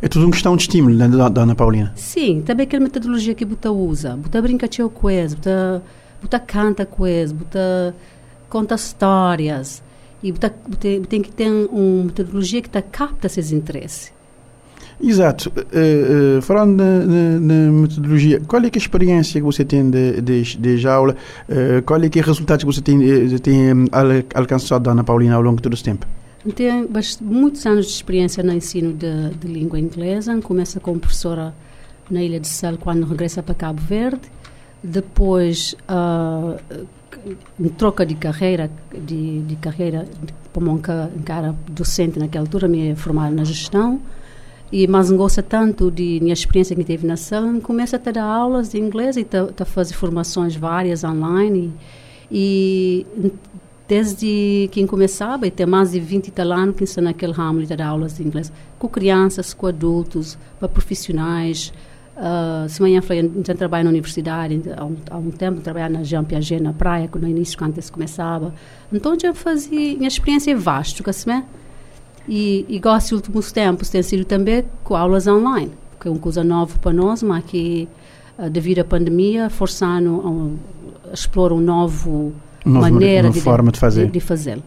É 0.00 0.08
tudo 0.08 0.24
uma 0.24 0.32
questão 0.32 0.56
de 0.56 0.62
estímulo, 0.62 0.94
né, 0.96 1.06
Dona 1.08 1.54
Paulina? 1.54 1.92
Sim, 1.94 2.40
também 2.40 2.64
aquela 2.64 2.82
metodologia 2.82 3.34
que 3.34 3.44
você 3.44 3.68
usa. 3.68 4.16
Você 4.16 4.40
brinca 4.40 4.66
com 4.88 5.10
eles, 5.10 5.34
você 5.34 6.38
canta 6.46 6.86
com 6.86 7.06
eles, 7.06 7.32
você 7.32 7.94
conta 8.48 8.74
histórias. 8.74 9.83
E 10.24 10.32
você 10.32 11.00
tem 11.06 11.20
que 11.20 11.30
ter 11.30 11.50
uma 11.50 12.04
metodologia 12.04 12.62
que 12.62 12.70
capta 12.82 13.26
esses 13.26 13.52
interesses. 13.52 14.10
Exato. 14.98 15.52
Uh, 15.54 16.38
uh, 16.38 16.42
falando 16.42 16.82
na, 16.82 17.70
metodologia, 17.70 18.40
qual 18.40 18.62
é, 18.62 18.66
é 18.66 18.70
a 18.72 18.78
experiência 18.78 19.38
que 19.38 19.44
você 19.44 19.66
tem 19.66 19.90
de, 19.90 20.22
de, 20.22 20.56
de 20.56 20.88
aula? 20.88 21.14
Uh, 21.46 21.82
qual 21.82 22.02
é, 22.02 22.08
que 22.08 22.18
é 22.18 22.22
o 22.22 22.24
resultado 22.24 22.60
que 22.60 22.64
você 22.64 22.80
tem, 22.80 22.98
tem 23.38 23.68
alcançado, 24.34 24.88
Ana 24.88 25.04
Paulina, 25.04 25.34
ao 25.34 25.42
longo 25.42 25.56
de 25.56 25.62
todo 25.62 25.74
esse 25.74 25.84
tempo? 25.84 26.06
Tenho 26.54 26.88
muitos 27.20 27.66
anos 27.66 27.86
de 27.86 27.92
experiência 27.92 28.42
no 28.42 28.52
ensino 28.54 28.94
de, 28.94 29.28
de 29.38 29.46
língua 29.46 29.78
inglesa. 29.78 30.40
Começa 30.40 30.80
como 30.80 31.00
professora 31.00 31.54
na 32.10 32.22
Ilha 32.22 32.40
de 32.40 32.48
Sal 32.48 32.78
quando 32.78 33.04
regressa 33.04 33.42
para 33.42 33.54
Cabo 33.54 33.82
Verde. 33.82 34.22
Depois, 34.82 35.74
em 37.58 37.68
troca 37.68 38.04
de 38.04 38.14
carreira, 38.14 38.70
de, 38.92 39.40
de 39.40 39.56
carreira, 39.56 40.06
como 40.52 40.70
um 40.70 40.78
cara 40.78 41.54
docente 41.68 42.18
naquela 42.18 42.44
altura, 42.44 42.68
me 42.68 42.94
formar 42.94 43.30
na 43.30 43.44
gestão 43.44 44.00
e 44.72 44.88
mas 44.88 45.10
gosta 45.10 45.42
tanto 45.42 45.90
de 45.90 46.18
minha 46.20 46.32
experiência 46.32 46.74
que 46.74 46.82
teve 46.82 47.06
na 47.06 47.16
sala 47.16 47.60
começa 47.60 47.96
a 47.96 47.98
ter 47.98 48.18
aulas 48.18 48.70
de 48.70 48.78
inglês 48.78 49.16
e 49.16 49.20
a 49.20 49.46
tá, 49.46 49.64
fazer 49.64 49.94
formações 49.94 50.56
várias 50.56 51.04
online 51.04 51.72
e, 52.30 53.06
e 53.16 53.32
desde 53.86 54.68
que 54.72 54.86
começava, 54.86 55.46
e 55.46 55.50
tem 55.50 55.66
mais 55.66 55.92
de 55.92 56.00
20 56.00 56.32
anos 56.40 56.76
que 56.76 56.84
estou 56.84 57.04
naquele 57.04 57.32
ramo 57.32 57.60
de 57.60 57.76
dar 57.76 57.86
aulas 57.86 58.16
de 58.16 58.22
inglês 58.22 58.52
com 58.78 58.88
crianças, 58.88 59.52
com 59.52 59.66
adultos, 59.66 60.38
para 60.58 60.68
profissionais. 60.68 61.72
Uh, 62.16 62.68
se 62.68 62.80
amanhã 62.80 63.02
foi, 63.02 63.28
já 63.44 63.54
trabalho 63.54 63.84
na 63.84 63.90
universidade 63.90 64.62
há 64.76 64.84
um, 64.84 64.96
há 65.10 65.18
um 65.18 65.30
tempo, 65.32 65.60
trabalhar 65.60 65.90
na 65.90 66.04
Jean 66.04 66.22
Piaget, 66.22 66.62
na 66.62 66.72
praia, 66.72 67.10
no 67.12 67.28
início, 67.28 67.58
quando 67.58 67.76
isso 67.76 67.92
começava. 67.92 68.54
Então 68.92 69.18
já 69.18 69.34
fazia, 69.34 69.96
minha 69.96 70.06
experiência 70.06 70.52
é 70.52 70.54
vasta, 70.54 71.02
que 71.02 71.12
se 71.12 71.28
e, 72.28 72.64
e 72.68 72.78
gosto 72.78 73.10
dos 73.10 73.26
últimos 73.26 73.52
tempos 73.52 73.90
tem 73.90 74.02
sido 74.02 74.24
também 74.24 74.64
com 74.82 74.94
aulas 74.94 75.26
online, 75.26 75.72
que 76.00 76.08
é 76.08 76.10
uma 76.10 76.20
coisa 76.20 76.42
nova 76.42 76.78
para 76.78 76.92
nós, 76.92 77.22
mas 77.22 77.44
que 77.44 77.88
uh, 78.38 78.48
devido 78.48 78.78
à 78.78 78.84
pandemia 78.84 79.50
forçando 79.50 80.10
um, 80.10 80.56
a 81.10 81.14
explorar 81.14 81.54
uma 81.54 81.62
nova 81.62 82.32
maneira 82.64 83.28
de, 83.28 83.40
forma 83.40 83.72
de 83.72 83.80
fazer. 83.80 84.06
De, 84.06 84.12
de 84.12 84.20
fazê-lo. 84.20 84.62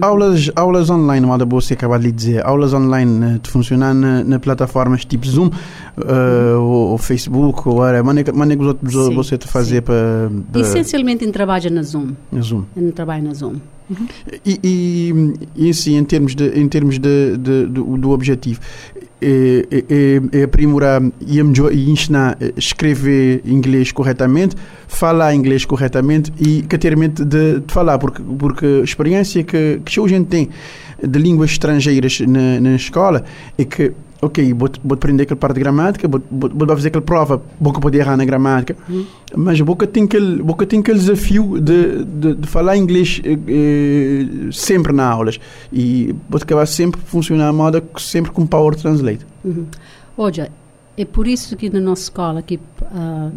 Aulas, 0.00 0.50
aulas 0.54 0.88
online, 0.88 1.26
Mada 1.26 1.44
você 1.44 1.74
acabou 1.74 1.98
de 1.98 2.12
dizer, 2.12 2.46
aulas 2.46 2.72
online 2.72 3.38
de 3.40 3.50
funcionar 3.50 3.92
na, 3.92 4.22
na 4.22 4.38
plataformas 4.38 5.04
tipo 5.04 5.26
Zoom, 5.26 5.48
uh, 5.48 6.58
ou, 6.58 6.90
ou, 6.90 6.98
Facebook, 6.98 7.68
ou 7.68 7.84
era, 7.84 8.02
maneira 8.02 8.32
que 8.32 9.14
você 9.14 9.36
te 9.36 9.48
fazer 9.48 9.82
para. 9.82 10.30
Essencialmente 10.54 11.24
em 11.24 11.32
trabalho 11.32 11.70
na 11.70 11.82
Zoom. 11.82 12.12
Na 12.30 12.40
Zoom. 12.40 12.64
Em 12.76 12.90
trabalho 12.90 13.24
na 13.24 13.34
Zoom. 13.34 13.56
Uhum. 13.90 14.06
E, 14.46 14.60
e, 14.62 15.34
e 15.56 15.70
assim, 15.70 15.96
em 15.96 16.04
termos, 16.04 16.34
de, 16.34 16.48
em 16.58 16.68
termos 16.68 16.98
de, 16.98 17.36
de 17.36 17.66
do, 17.66 17.98
do, 17.98 18.10
objetivo, 18.10 18.60
é, 19.20 19.66
é, 19.70 20.38
é, 20.38 20.42
aprimorar 20.44 21.02
e, 21.20 21.38
e 21.38 21.90
ensinar 21.90 22.38
a 22.40 22.58
escrever 22.58 23.42
inglês 23.44 23.90
corretamente, 23.90 24.56
falar 24.90 25.34
inglês 25.34 25.64
corretamente 25.64 26.32
e 26.38 26.62
cateramente 26.62 27.24
de, 27.24 27.60
de 27.60 27.72
falar, 27.72 27.98
porque, 27.98 28.22
porque 28.38 28.66
a 28.66 28.84
experiência 28.84 29.42
que, 29.42 29.80
que 29.84 30.00
a 30.00 30.08
gente 30.08 30.26
tem 30.26 30.48
de 31.02 31.18
línguas 31.18 31.52
estrangeiras 31.52 32.20
na, 32.20 32.60
na 32.60 32.76
escola 32.76 33.24
é 33.56 33.64
que 33.64 33.92
ok, 34.22 34.52
vou, 34.52 34.68
vou 34.84 34.94
aprender 34.94 35.22
aquela 35.22 35.38
parte 35.38 35.54
de 35.54 35.60
gramática, 35.60 36.06
vou, 36.06 36.20
vou, 36.30 36.50
vou 36.52 36.68
fazer 36.68 36.88
aquela 36.88 37.02
prova, 37.02 37.42
vou 37.58 37.72
poder 37.72 38.00
errar 38.00 38.16
na 38.16 38.24
gramática, 38.24 38.76
uhum. 38.88 39.06
mas 39.34 39.58
vou 39.60 39.74
ter 39.76 40.02
aquele, 40.02 40.42
vou 40.42 40.54
ter 40.54 40.78
aquele 40.78 40.98
desafio 40.98 41.58
de, 41.58 42.04
de, 42.04 42.34
de 42.34 42.48
falar 42.48 42.76
inglês 42.76 43.20
eh, 43.24 43.38
eh, 43.48 44.26
sempre 44.52 44.92
nas 44.92 45.10
aulas 45.10 45.40
e 45.72 46.14
vou 46.28 46.40
acabar 46.40 46.66
sempre 46.66 47.00
funcionar 47.00 47.48
a 47.48 47.52
moda 47.52 47.82
sempre 47.96 48.30
com 48.30 48.46
Power 48.46 48.74
Translate. 48.74 49.24
Uhum. 49.42 49.64
Olha, 50.18 50.52
é 50.96 51.04
por 51.04 51.26
isso 51.26 51.56
que 51.56 51.70
na 51.70 51.80
nossa 51.80 52.02
escola, 52.02 52.42
que 52.42 52.56
uh, 52.56 53.32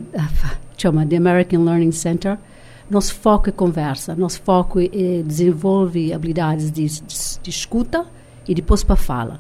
chama 0.78 1.06
The 1.06 1.18
American 1.18 1.64
Learning 1.64 1.92
Center, 1.92 2.38
nosso 2.90 3.16
foco 3.16 3.50
é 3.50 3.52
conversa, 3.52 4.16
nosso 4.16 4.42
foco 4.42 4.80
é 4.80 5.24
desenvolver 5.26 6.14
habilidades 6.14 6.72
de, 6.72 6.86
de, 6.86 7.40
de 7.42 7.50
escuta 7.50 8.06
e 8.48 8.54
depois 8.54 8.84
para 8.84 8.96
fala 8.96 9.40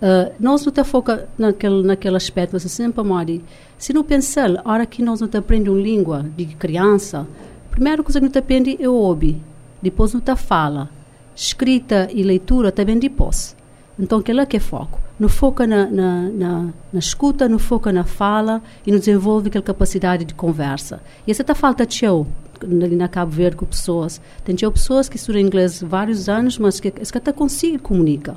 Uh, 0.00 0.32
nós 0.40 0.64
não 0.64 0.84
foca 0.84 1.28
naquele, 1.36 1.82
naquele 1.82 2.16
aspecto, 2.16 2.54
mas 2.54 2.62
sempre, 2.62 3.04
Mari, 3.04 3.44
se 3.76 3.92
não 3.92 4.02
pensar, 4.02 4.62
a 4.64 4.72
hora 4.72 4.86
que 4.86 5.02
nós 5.02 5.20
não 5.20 5.28
aprendemos 5.34 5.78
uma 5.78 5.86
língua 5.86 6.24
de 6.34 6.46
criança, 6.46 7.26
a 7.66 7.70
primeira 7.70 8.02
coisa 8.02 8.18
que 8.18 8.26
não 8.26 8.40
aprende 8.40 8.78
é 8.80 8.88
o 8.88 8.98
hobby, 8.98 9.42
depois 9.82 10.14
não 10.14 10.36
fala, 10.36 10.88
escrita 11.36 12.08
e 12.10 12.22
leitura 12.22 12.72
também 12.72 12.98
depois. 12.98 13.54
Então, 14.00 14.18
aquilo 14.18 14.40
é 14.40 14.46
que 14.46 14.56
é 14.56 14.60
foco. 14.60 14.98
Não 15.18 15.28
foca 15.28 15.66
na, 15.66 15.84
na, 15.84 16.22
na, 16.30 16.68
na, 16.90 16.98
escuta, 16.98 17.46
não 17.46 17.58
foca 17.58 17.92
na 17.92 18.02
fala 18.02 18.62
e 18.86 18.90
não 18.90 18.98
desenvolve 18.98 19.48
aquela 19.48 19.62
capacidade 19.62 20.24
de 20.24 20.32
conversa. 20.32 21.02
E 21.26 21.30
essa 21.30 21.44
tá 21.44 21.54
falta 21.54 21.84
de 21.84 22.02
eu 22.02 22.26
na 22.66 23.08
Cabo 23.08 23.30
Verde 23.30 23.56
com 23.56 23.66
pessoas. 23.66 24.18
Tem 24.42 24.56
pessoas 24.56 25.06
que 25.06 25.16
estudam 25.16 25.42
inglês 25.42 25.82
vários 25.82 26.30
anos, 26.30 26.58
mas 26.58 26.80
que, 26.80 26.90
que 26.90 27.18
até 27.18 27.30
conseguem 27.30 27.78
comunicar 27.78 28.36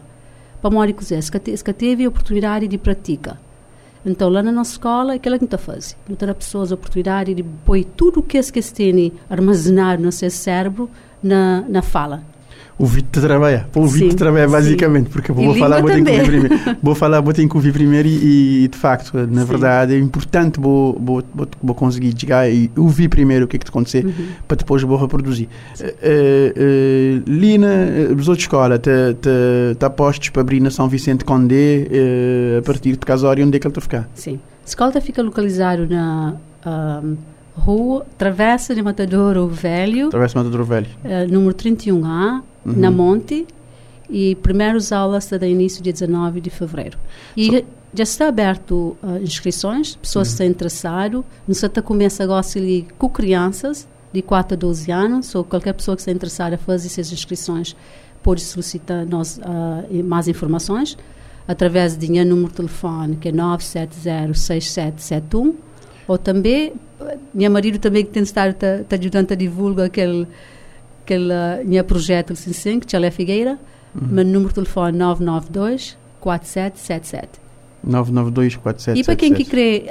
para 0.61 0.69
Mório 0.69 0.93
Cozé, 0.93 1.19
se 1.21 1.31
que 1.31 1.73
teve 1.73 2.05
a 2.05 2.09
oportunidade 2.09 2.67
de 2.67 2.77
praticar. 2.77 3.39
Então, 4.05 4.27
lá 4.29 4.43
na 4.43 4.51
nossa 4.51 4.71
escola, 4.71 5.13
aquilo 5.13 5.39
que 5.39 5.45
a 5.45 5.47
gente 5.47 5.63
faz. 5.63 5.95
Não 6.07 6.15
ter 6.17 6.33
pessoas 6.35 6.73
a 6.73 6.75
oportunidade 6.75 7.33
de 7.33 7.43
pôr 7.43 7.81
tudo 7.85 8.19
o 8.19 8.23
que 8.23 8.37
é 8.37 8.43
que 8.43 8.61
têm 8.61 9.13
armazenado 9.29 10.03
no 10.03 10.11
seu 10.11 10.29
cérebro 10.29 10.89
na, 11.21 11.63
na 11.69 11.81
fala 11.81 12.32
o 12.77 12.85
Vito 12.85 13.21
trabalha. 13.21 13.67
o 13.75 13.85
Vito 13.85 14.15
trabalha 14.15 14.47
basicamente, 14.47 15.09
porque 15.09 15.31
vou 15.31 15.55
falar, 15.55 15.79
vou 15.81 15.89
ter 15.89 16.03
que 16.03 16.11
ouvir 16.11 16.25
primeiro. 16.25 16.77
vou 16.81 16.95
falar, 16.95 17.21
vou 17.21 17.33
ter 17.33 17.47
que 17.47 17.55
ouvir 17.55 17.71
primeiro 17.71 18.07
e, 18.07 18.63
e 18.63 18.67
de 18.67 18.77
facto, 18.77 19.13
na 19.15 19.41
sim. 19.41 19.47
verdade, 19.47 19.93
é 19.93 19.99
importante 19.99 20.59
vou, 20.59 20.93
vou, 20.99 21.23
vou, 21.33 21.47
vou, 21.61 21.75
conseguir 21.75 22.13
chegar 22.17 22.49
e 22.49 22.71
ouvir 22.75 23.09
primeiro 23.09 23.45
o 23.45 23.47
que 23.47 23.57
é 23.57 23.59
que 23.59 23.69
aconteceu 23.69 24.03
uhum. 24.03 24.27
para 24.47 24.57
depois 24.57 24.81
vou 24.81 24.97
reproduzir. 24.97 25.47
Uh, 25.79 25.85
uh, 25.85 27.23
Lina, 27.27 27.87
os 28.17 28.27
outros 28.27 28.43
escola, 28.43 28.75
está 28.75 29.89
postos 29.89 30.29
para 30.29 30.41
abrir 30.41 30.59
na 30.59 30.71
São 30.71 30.89
Vicente 30.89 31.23
Condé 31.23 31.87
uh, 31.87 32.59
a 32.59 32.61
partir 32.63 32.93
de 32.93 32.99
Casório, 32.99 33.45
onde 33.45 33.57
é 33.57 33.59
que 33.59 33.67
ele 33.67 33.71
está 33.71 33.79
a 33.79 33.83
ficar? 33.83 34.09
Sim. 34.15 34.39
A 34.63 34.67
escola 34.67 34.91
fica 34.99 35.21
localizado 35.21 35.87
na... 35.87 36.35
Um, 36.65 37.17
Rua 37.55 38.03
Travessa 38.17 38.73
de 38.73 38.81
Matadouro 38.81 39.47
Velho. 39.47 40.09
Travessa 40.09 40.33
de 40.33 40.37
Matadouro 40.37 40.65
Velho. 40.65 40.87
Uh, 41.03 41.31
número 41.31 41.53
31A, 41.53 42.41
uhum. 42.65 42.73
na 42.73 42.91
Monte. 42.91 43.45
E 44.09 44.35
primeiras 44.35 44.91
aulas 44.91 45.25
serão 45.25 45.47
início 45.47 45.81
dia 45.81 45.93
19 45.93 46.41
de 46.41 46.49
fevereiro. 46.49 46.97
E 47.35 47.45
so, 47.45 47.65
já 47.93 48.03
está 48.03 48.27
aberto 48.27 48.97
uh, 49.01 49.21
inscrições, 49.21 49.95
pessoas 49.95 50.27
uhum. 50.27 50.33
estão 50.33 50.47
interessadas. 50.47 51.23
Não 51.47 51.53
se 51.55 51.69
começa 51.81 52.23
agora 52.23 52.45
ali 52.55 52.87
com 52.97 53.09
crianças 53.09 53.87
de 54.11 54.21
4 54.21 54.55
a 54.55 54.57
12 54.57 54.91
anos, 54.91 55.33
ou 55.33 55.43
qualquer 55.43 55.73
pessoa 55.73 55.95
que 55.95 56.01
está 56.01 56.11
interessada 56.11 56.55
a 56.55 56.57
fazer 56.57 56.87
essas 56.87 57.11
inscrições 57.11 57.75
pode 58.21 58.41
solicitar 58.41 59.05
nós, 59.05 59.37
uh, 59.39 60.03
mais 60.03 60.27
informações 60.27 60.97
através 61.47 61.97
de 61.97 62.07
número 62.23 62.47
de 62.47 62.55
telefone 62.55 63.17
que 63.17 63.29
é 63.29 63.31
970 63.31 64.33
6771 64.33 65.55
ou 66.07 66.17
também, 66.17 66.73
meu 67.33 67.51
marido 67.51 67.79
também 67.79 68.05
que 68.05 68.11
tem 68.11 68.23
estado 68.23 68.53
tá, 68.53 68.79
tá 68.87 68.95
ajudando 68.95 69.31
a 69.31 69.35
divulgar 69.35 69.87
aquele 69.87 70.27
aquele 71.03 71.33
meu 71.65 71.83
projeto 71.83 72.33
assim, 72.33 72.51
sim, 72.53 72.79
que 72.79 72.95
é 72.95 73.11
Figueira, 73.11 73.59
uhum. 73.93 74.07
meu 74.07 74.25
número 74.25 74.47
de 74.49 74.55
telefone 74.55 74.97
992 74.97 75.95
4777. 76.19 77.43
992 77.83 78.55
4777. 78.55 78.99
E 78.99 79.03
para 79.03 79.15
quem 79.15 79.31
que 79.33 79.45
quer, 79.45 79.83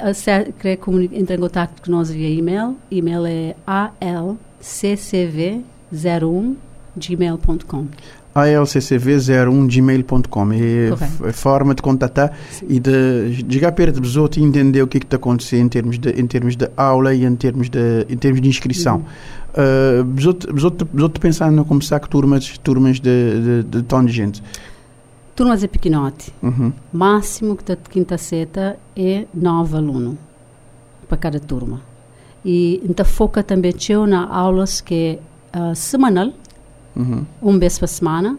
quer 0.59 0.79
entrar 1.13 1.37
em 1.37 1.41
contato 1.41 1.81
com 1.83 1.91
nós 1.91 2.11
via 2.11 2.29
e-mail, 2.29 2.77
e-mail 2.91 3.25
é 3.27 3.55
alccv01 3.67 6.57
gmail.com 6.97 7.87
alccv01gmail.com 8.35 10.53
é 10.53 10.91
a 11.29 11.33
forma 11.33 11.75
de 11.75 11.83
contatar 11.83 12.33
Sim. 12.51 12.67
e 12.69 12.81
de 12.81 13.45
chegar 13.51 13.73
perto 13.73 13.97
de 13.97 14.03
pessoa 14.03 14.31
e 14.37 14.41
entender 14.41 14.83
o 14.83 14.87
que 14.87 14.99
é 14.99 15.01
está 15.01 15.17
acontecendo 15.17 15.67
em 15.67 15.69
termos 15.69 15.99
de 15.99 16.11
em 16.11 16.27
termos 16.27 16.57
de 16.57 16.69
aula 16.77 17.15
e 17.15 17.25
em 17.25 17.37
termos 17.37 17.69
de 17.69 18.07
em 18.09 18.17
termos 18.17 18.41
de 18.41 18.49
inscrição. 18.49 18.97
Uhum. 18.97 19.05
Uh, 19.53 21.11
pensando 21.21 21.55
no 21.55 21.65
começar 21.65 22.01
com 22.01 22.09
turmas 22.09 22.57
turmas 22.59 22.99
de, 22.99 23.63
de, 23.63 23.65
de 23.65 23.83
tom 23.83 24.05
de 24.05 24.13
gente. 24.13 24.43
Turmas 25.37 25.63
é 25.63 25.67
pequenote. 25.67 26.33
Uhum. 26.43 26.73
Máximo 26.93 27.57
que 27.57 27.63
está 27.63 27.75
de 27.75 27.89
quinta 27.89 28.17
seta 28.17 28.79
é 28.97 29.27
nove 29.35 29.77
alunos 29.77 30.17
para 31.07 31.19
cada 31.19 31.39
turma. 31.39 31.83
E 32.45 32.81
então 32.85 33.05
foca 33.05 33.43
também 33.43 33.75
na 34.09 34.27
aulas 34.27 34.81
que 34.81 35.19
é 35.53 35.59
uh, 35.59 35.75
semanal 35.75 36.33
uhum. 36.97 37.25
um 37.43 37.59
vez 37.59 37.79
por 37.79 37.89
semana 37.89 38.39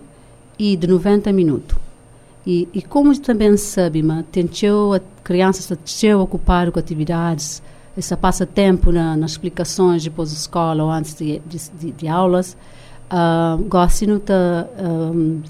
e 0.58 0.76
de 0.76 0.88
90 0.88 1.32
minutos. 1.32 1.78
E, 2.46 2.68
e 2.74 2.82
como 2.82 3.18
também 3.20 3.56
sabe, 3.56 4.04
tem 4.32 4.46
a 4.94 5.02
criança 5.24 5.60
está 5.62 5.76
ocupar 6.22 6.72
com 6.72 6.80
atividades, 6.80 7.62
essa 7.98 8.18
passa 8.18 8.46
tempo 8.46 8.92
na, 8.92 9.16
nas 9.16 9.32
explicações 9.32 10.04
depois 10.04 10.32
da 10.32 10.38
escola 10.38 10.84
ou 10.84 10.92
antes 10.92 11.16
de, 11.16 11.40
de, 11.46 11.58
de, 11.80 11.92
de 11.92 12.08
aulas, 12.08 12.58
uh, 13.12 13.64
gosto 13.64 14.06
de 14.06 14.12
um, 14.80 15.42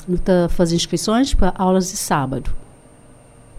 fazer 0.50 0.76
inscrições 0.76 1.34
para 1.34 1.54
aulas 1.58 1.90
de 1.90 1.98
sábado. 1.98 2.52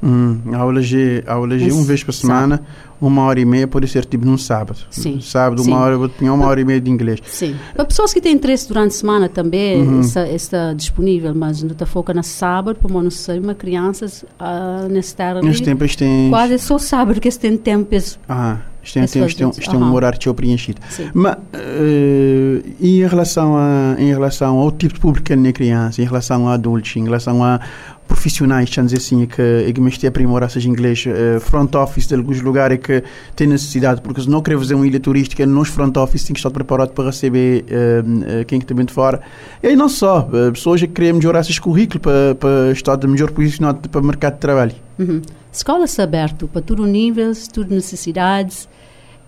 Hum, 0.03 0.39
aulas 0.55 0.87
de, 0.87 1.25
aulas 1.27 1.63
de 1.63 1.73
uma 1.73 1.83
vez 1.83 2.05
por 2.05 2.13
semana, 2.13 2.57
sábado. 2.57 2.69
uma 3.01 3.23
hora 3.23 3.41
e 3.41 3.45
meia 3.45 3.67
pode 3.67 3.89
ser 3.89 4.05
tipo 4.05 4.27
num 4.27 4.37
sábado. 4.37 4.79
Sim. 4.91 5.19
Sábado, 5.21 5.63
Sim. 5.63 5.71
uma 5.71 5.81
hora, 5.81 5.97
vou 5.97 6.09
ter 6.09 6.29
uma 6.29 6.47
hora 6.47 6.61
e 6.61 6.65
meia 6.65 6.81
de 6.81 6.91
inglês. 6.91 7.21
Sim. 7.25 7.57
Para 7.75 7.85
pessoas 7.87 8.13
que 8.13 8.21
têm 8.21 8.35
interesse 8.35 8.69
durante 8.69 8.89
a 8.89 8.99
semana 8.99 9.29
também, 9.29 9.81
uhum. 9.81 10.01
está, 10.01 10.29
está 10.29 10.73
disponível, 10.75 11.35
mas 11.35 11.63
não 11.63 11.73
está 11.73 11.87
foca 11.87 12.13
na 12.13 12.23
sábado, 12.23 12.79
para 12.79 13.03
não 13.03 13.11
ser 13.11 13.41
uma 13.41 13.55
criança 13.55 14.07
uh, 14.07 14.89
nesse 14.91 15.15
tempo. 15.17 15.43
Nesse 15.43 15.63
tempo, 15.63 15.97
tem... 15.97 16.29
Quase 16.29 16.59
só 16.59 16.77
sábado 16.77 17.21
que 17.21 17.29
tem 17.39 17.57
tempo. 17.57 17.89
Ah, 18.29 18.59
isto 18.85 18.95
tem, 18.95 19.07
tem, 19.07 19.27
isto 19.27 19.71
tem, 19.71 19.81
um 19.81 19.95
horário 19.95 20.19
que 20.19 20.33
preenchido. 20.35 20.81
Sim. 20.91 21.11
Mas, 21.15 21.35
uh, 21.35 22.63
em, 22.79 23.07
relação 23.07 23.57
a, 23.57 23.97
em 23.99 24.09
relação 24.09 24.59
ao 24.59 24.71
tipo 24.71 24.95
de 24.95 25.01
público 25.01 25.25
que 25.25 25.33
é 25.33 25.53
criança, 25.53 26.03
em 26.03 26.05
relação 26.05 26.47
a 26.47 26.53
adultos, 26.53 26.95
em 26.95 27.05
relação 27.05 27.43
a 27.43 27.61
profissionais, 28.07 28.71
vamos 28.75 28.93
dizer 28.93 29.05
assim, 29.05 29.27
que, 29.27 29.73
que 29.73 29.81
me 29.81 29.89
esteja 29.89 30.09
a 30.09 30.11
aprimorar 30.11 30.51
seja 30.51 30.69
inglês, 30.69 31.05
uh, 31.07 31.41
front 31.41 31.75
office 31.75 32.07
de 32.07 32.15
alguns 32.15 32.41
lugares 32.41 32.79
que 32.79 33.03
tem 33.35 33.47
necessidade, 33.47 34.01
porque 34.01 34.21
se 34.21 34.29
não 34.29 34.41
querer 34.41 34.59
fazer 34.59 34.75
uma 34.75 34.87
ilha 34.87 35.01
turística, 35.01 35.45
nos 35.45 35.69
front 35.69 35.97
office 35.97 36.25
tem 36.25 36.35
que 36.35 36.39
estar 36.39 36.51
preparado 36.51 36.91
para 36.91 37.07
receber 37.07 37.65
uh, 37.65 38.41
uh, 38.41 38.45
quem 38.47 38.61
que 38.61 38.67
também 38.67 38.85
de 38.87 38.93
fora. 38.93 39.21
E 39.63 39.69
aí 39.69 39.77
não 39.77 39.89
só, 39.89 40.21
uh, 40.21 40.53
pessoas 40.53 40.81
que 40.81 40.89
querem 40.89 41.13
melhorar 41.15 41.41
esses 41.41 41.59
currículos 41.59 42.03
para, 42.03 42.35
para 42.35 42.73
estar 42.73 42.97
de 42.97 43.07
melhor 43.07 43.31
posicionado 43.31 43.89
para 43.89 44.01
o 44.01 44.05
mercado 44.05 44.35
de 44.35 44.41
trabalho. 44.41 44.75
Uhum. 44.99 45.21
Escola 45.53 45.85
está 45.85 46.05
aberto 46.05 46.49
para 46.49 46.63
todo 46.63 46.87
nível, 46.87 47.33
tudo 47.53 47.75
necessidades 47.75 48.69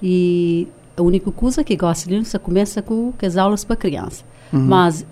e 0.02 0.68
a 0.96 1.02
única 1.02 1.30
coisa 1.30 1.62
que 1.62 1.76
gosto 1.76 2.08
de 2.08 2.38
começa 2.38 2.82
com, 2.82 3.12
as 3.22 3.36
aulas 3.36 3.64
para 3.64 3.76
criança. 3.76 4.24
Uhum. 4.52 4.60
Mas 4.60 5.04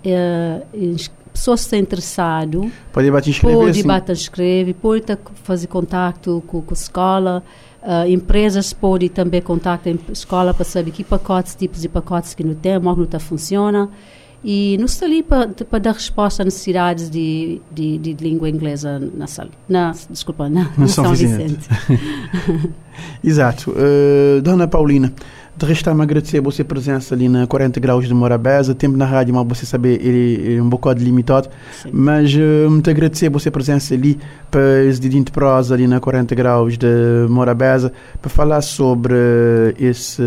pessoas 1.35 1.61
que 1.61 1.65
estão 1.65 1.79
interessadas 1.79 2.71
pode 2.91 3.11
bater 3.11 3.29
inscrever 3.29 3.59
pode 3.59 3.83
bater 3.83 4.13
inscrever 4.13 4.75
pode 4.75 5.17
fazer 5.43 5.67
contato 5.67 6.43
com, 6.47 6.61
com 6.61 6.73
a 6.73 6.77
escola. 6.77 7.43
Uh, 7.83 8.09
empresas 8.09 8.73
podem 8.73 9.07
também 9.07 9.41
contactar 9.41 9.93
a 9.93 10.11
escola 10.11 10.55
para 10.55 10.65
saber 10.65 10.89
que 10.89 11.03
pacotes 11.03 11.53
tipos 11.53 11.81
de 11.81 11.87
pacotes 11.87 12.33
que 12.33 12.43
não 12.43 12.55
tem 12.55 12.79
como 12.81 12.95
não 12.95 13.03
está 13.03 13.19
funciona 13.19 13.91
e 14.43 14.75
não 14.79 14.85
está 14.85 15.05
ali 15.05 15.21
para, 15.21 15.47
para 15.49 15.79
dar 15.79 15.93
resposta 15.93 16.41
às 16.41 16.45
necessidades 16.45 17.11
de, 17.11 17.61
de, 17.71 17.97
de 17.99 18.13
língua 18.13 18.49
inglesa 18.49 18.99
na 19.13 19.27
sala 19.27 19.51
na 19.69 19.93
desculpa 20.09 20.49
na, 20.49 20.71
na 20.77 20.87
São, 20.87 21.05
São 21.05 21.13
Vicente, 21.13 21.67
Vicente. 21.87 22.73
exato. 23.23 23.71
Uh, 23.71 24.41
dona 24.41 24.67
Paulina 24.67 25.13
de 25.57 25.65
restar-me 25.65 26.01
agradecer 26.01 26.39
a 26.39 26.41
vossa 26.41 26.63
presença 26.65 27.15
ali 27.15 27.29
na 27.29 27.47
40 27.47 27.79
graus 27.79 28.07
de 28.07 28.13
Morabeza. 28.13 28.75
Tempo 28.75 28.97
na 28.97 29.05
rádio, 29.05 29.33
mas 29.33 29.47
você 29.47 29.65
saber, 29.65 30.05
ele 30.05 30.57
é 30.57 30.61
um 30.61 30.67
bocado 30.67 31.01
limitado. 31.01 31.49
Sim. 31.81 31.89
Mas 31.93 32.33
uh, 32.35 32.69
muito 32.69 32.89
agradecer 32.89 33.27
a 33.27 33.29
vossa 33.29 33.49
presença 33.49 33.93
ali 33.93 34.19
para 34.51 34.83
esse 34.83 34.99
dedinho 34.99 35.23
de 35.23 35.31
prosa 35.31 35.73
ali 35.73 35.87
na 35.87 35.99
40 35.99 36.35
graus 36.35 36.77
de 36.77 36.87
Morabeza 37.29 37.93
para 38.21 38.29
falar 38.29 38.61
sobre 38.61 39.13
uh, 39.13 39.73
esse 39.79 40.21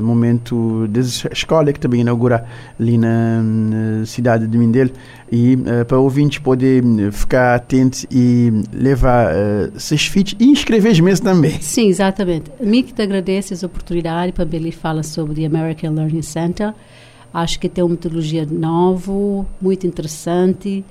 momento 0.00 0.86
da 0.88 1.00
escola 1.00 1.72
que 1.72 1.80
também 1.80 2.00
inaugura 2.00 2.44
ali 2.78 2.96
na, 2.96 3.42
na 3.42 4.06
cidade 4.06 4.46
de 4.46 4.56
Mindelo 4.56 4.90
e 5.30 5.54
uh, 5.54 5.84
para 5.86 5.98
ouvintes 5.98 6.38
poder 6.38 6.82
ficar 7.12 7.54
atentos 7.54 8.04
e 8.10 8.52
levar 8.72 9.32
uh, 9.32 9.78
seus 9.78 10.10
e 10.38 10.44
inscrever 10.46 11.00
mesmo 11.00 11.24
também. 11.24 11.60
Sim, 11.60 11.88
exatamente. 11.88 12.50
Que 12.50 12.92
te 12.92 13.02
agradeço 13.02 13.54
essa 13.54 13.66
oportunidade 13.66 14.32
para 14.32 14.46
ele 14.52 14.72
fala 14.72 15.02
sobre 15.02 15.42
o 15.42 15.46
American 15.46 15.92
Learning 15.92 16.22
Center. 16.22 16.74
Acho 17.32 17.60
que 17.60 17.68
tem 17.68 17.84
uma 17.84 17.90
metodologia 17.90 18.44
nova, 18.44 19.12
muito 19.60 19.86
interessante 19.86 20.84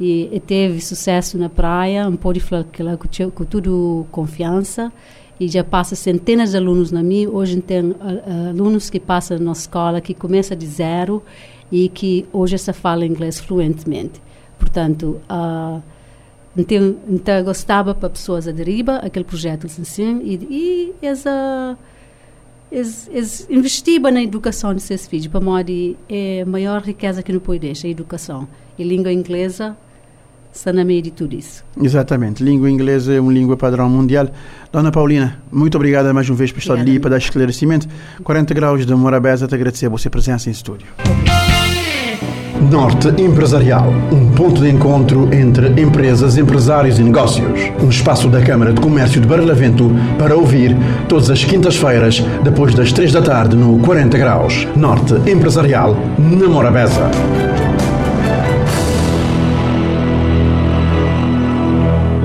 e, 0.00 0.28
e, 0.32 0.40
teve 0.40 0.80
sucesso 0.80 1.36
na 1.36 1.50
praia, 1.50 2.08
um 2.08 2.16
pouco 2.16 2.40
falar 2.40 2.64
com, 2.64 3.30
com 3.30 3.44
tudo 3.44 4.06
confiança 4.10 4.90
e 5.38 5.48
já 5.48 5.62
passa 5.62 5.94
centenas 5.94 6.52
de 6.52 6.56
alunos 6.56 6.90
na 6.90 7.02
mim. 7.02 7.26
Hoje 7.26 7.60
tem 7.60 7.90
uh, 7.90 7.96
alunos 8.48 8.88
que 8.88 8.98
passam 8.98 9.38
na 9.38 9.52
escola 9.52 10.00
que 10.00 10.14
começa 10.14 10.56
de 10.56 10.66
zero 10.66 11.22
e 11.72 11.88
que 11.88 12.26
hoje 12.32 12.58
se 12.58 12.72
fala 12.72 13.04
inglês 13.06 13.40
fluentemente. 13.40 14.20
Portanto, 14.58 15.20
uh, 15.28 15.82
então, 16.56 16.96
então 17.08 17.42
gostava 17.42 17.94
para 17.94 18.10
pessoas 18.10 18.46
aderirem 18.46 18.96
aquele 19.02 19.24
projeto 19.24 19.66
assim 19.66 20.20
e, 20.22 20.92
e 21.02 21.06
essa 21.06 21.76
investiam 23.50 24.10
na 24.10 24.22
educação 24.22 24.74
de 24.74 24.80
seus 24.80 25.06
filhos, 25.06 25.26
para 25.26 25.40
modo 25.40 25.96
é 26.08 26.42
a 26.42 26.46
maior 26.46 26.80
riqueza 26.82 27.22
que 27.22 27.32
não 27.32 27.40
pode 27.40 27.60
deixar, 27.60 27.88
a 27.88 27.90
educação. 27.90 28.48
E 28.78 28.84
língua 28.84 29.12
inglesa 29.12 29.76
está 30.52 30.72
na 30.72 30.84
meio 30.84 31.02
de 31.02 31.10
tudo 31.10 31.34
isso. 31.34 31.64
Exatamente. 31.80 32.42
Língua 32.42 32.70
inglesa 32.70 33.12
é 33.12 33.20
uma 33.20 33.32
língua 33.32 33.56
padrão 33.56 33.88
mundial. 33.90 34.28
Dona 34.70 34.90
Paulina, 34.90 35.42
muito 35.50 35.76
obrigada 35.76 36.12
mais 36.14 36.28
uma 36.28 36.36
vez 36.36 36.50
por 36.50 36.60
estar 36.60 36.74
ali 36.74 36.98
para 36.98 37.10
dar 37.10 37.18
esclarecimento. 37.18 37.86
40 38.24 38.54
graus 38.54 38.86
de 38.86 38.94
Morabeza, 38.94 39.46
te 39.46 39.54
agradecer 39.54 39.86
a 39.86 39.90
você 39.90 40.08
presença 40.08 40.48
em 40.48 40.52
estúdio. 40.52 40.86
Norte 42.70 43.08
Empresarial, 43.20 43.92
um 44.12 44.30
ponto 44.30 44.60
de 44.60 44.70
encontro 44.70 45.28
entre 45.34 45.80
empresas, 45.80 46.38
empresários 46.38 46.98
e 46.98 47.02
negócios. 47.02 47.72
Um 47.82 47.88
espaço 47.88 48.28
da 48.28 48.40
Câmara 48.40 48.72
de 48.72 48.80
Comércio 48.80 49.20
de 49.20 49.26
Barlavento 49.26 49.90
para 50.18 50.36
ouvir 50.36 50.76
todas 51.08 51.28
as 51.28 51.44
quintas-feiras, 51.44 52.24
depois 52.42 52.74
das 52.74 52.92
três 52.92 53.12
da 53.12 53.20
tarde, 53.20 53.56
no 53.56 53.78
40 53.80 54.16
Graus. 54.16 54.66
Norte 54.76 55.14
Empresarial, 55.28 55.96
na 56.18 56.48
Morabeza. 56.48 57.10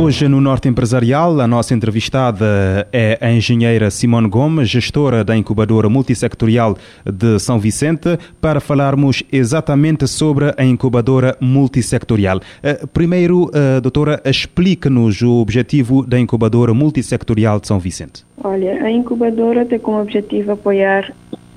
Hoje 0.08 0.30
no 0.30 0.40
Norte 0.40 0.70
Empresarial, 0.70 1.38
a 1.42 1.46
nossa 1.46 1.74
entrevistada 1.74 2.88
é 2.94 3.18
a 3.20 3.30
engenheira 3.30 3.92
Simone 3.92 4.30
Gomes, 4.30 4.70
gestora 4.70 5.22
da 5.22 5.36
incubadora 5.36 5.90
multissectorial 5.90 6.78
de 7.06 7.38
São 7.40 7.60
Vicente, 7.60 8.18
para 8.40 8.62
falarmos 8.62 9.22
exatamente 9.30 10.08
sobre 10.08 10.54
a 10.58 10.64
incubadora 10.64 11.36
multissectorial. 11.42 12.40
Eh, 12.64 12.86
primeiro, 12.94 13.52
eh, 13.54 13.82
doutora, 13.82 14.22
explique-nos 14.24 15.22
o 15.22 15.42
objetivo 15.42 16.06
da 16.08 16.18
incubadora 16.18 16.74
multissectorial 16.74 17.60
de 17.60 17.68
São 17.68 17.78
Vicente. 17.78 18.26
Olha, 18.42 18.82
a 18.82 18.90
incubadora 18.90 19.66
tem 19.66 19.78
como 19.78 20.00
objetivo 20.00 20.54
apoiar 20.54 21.14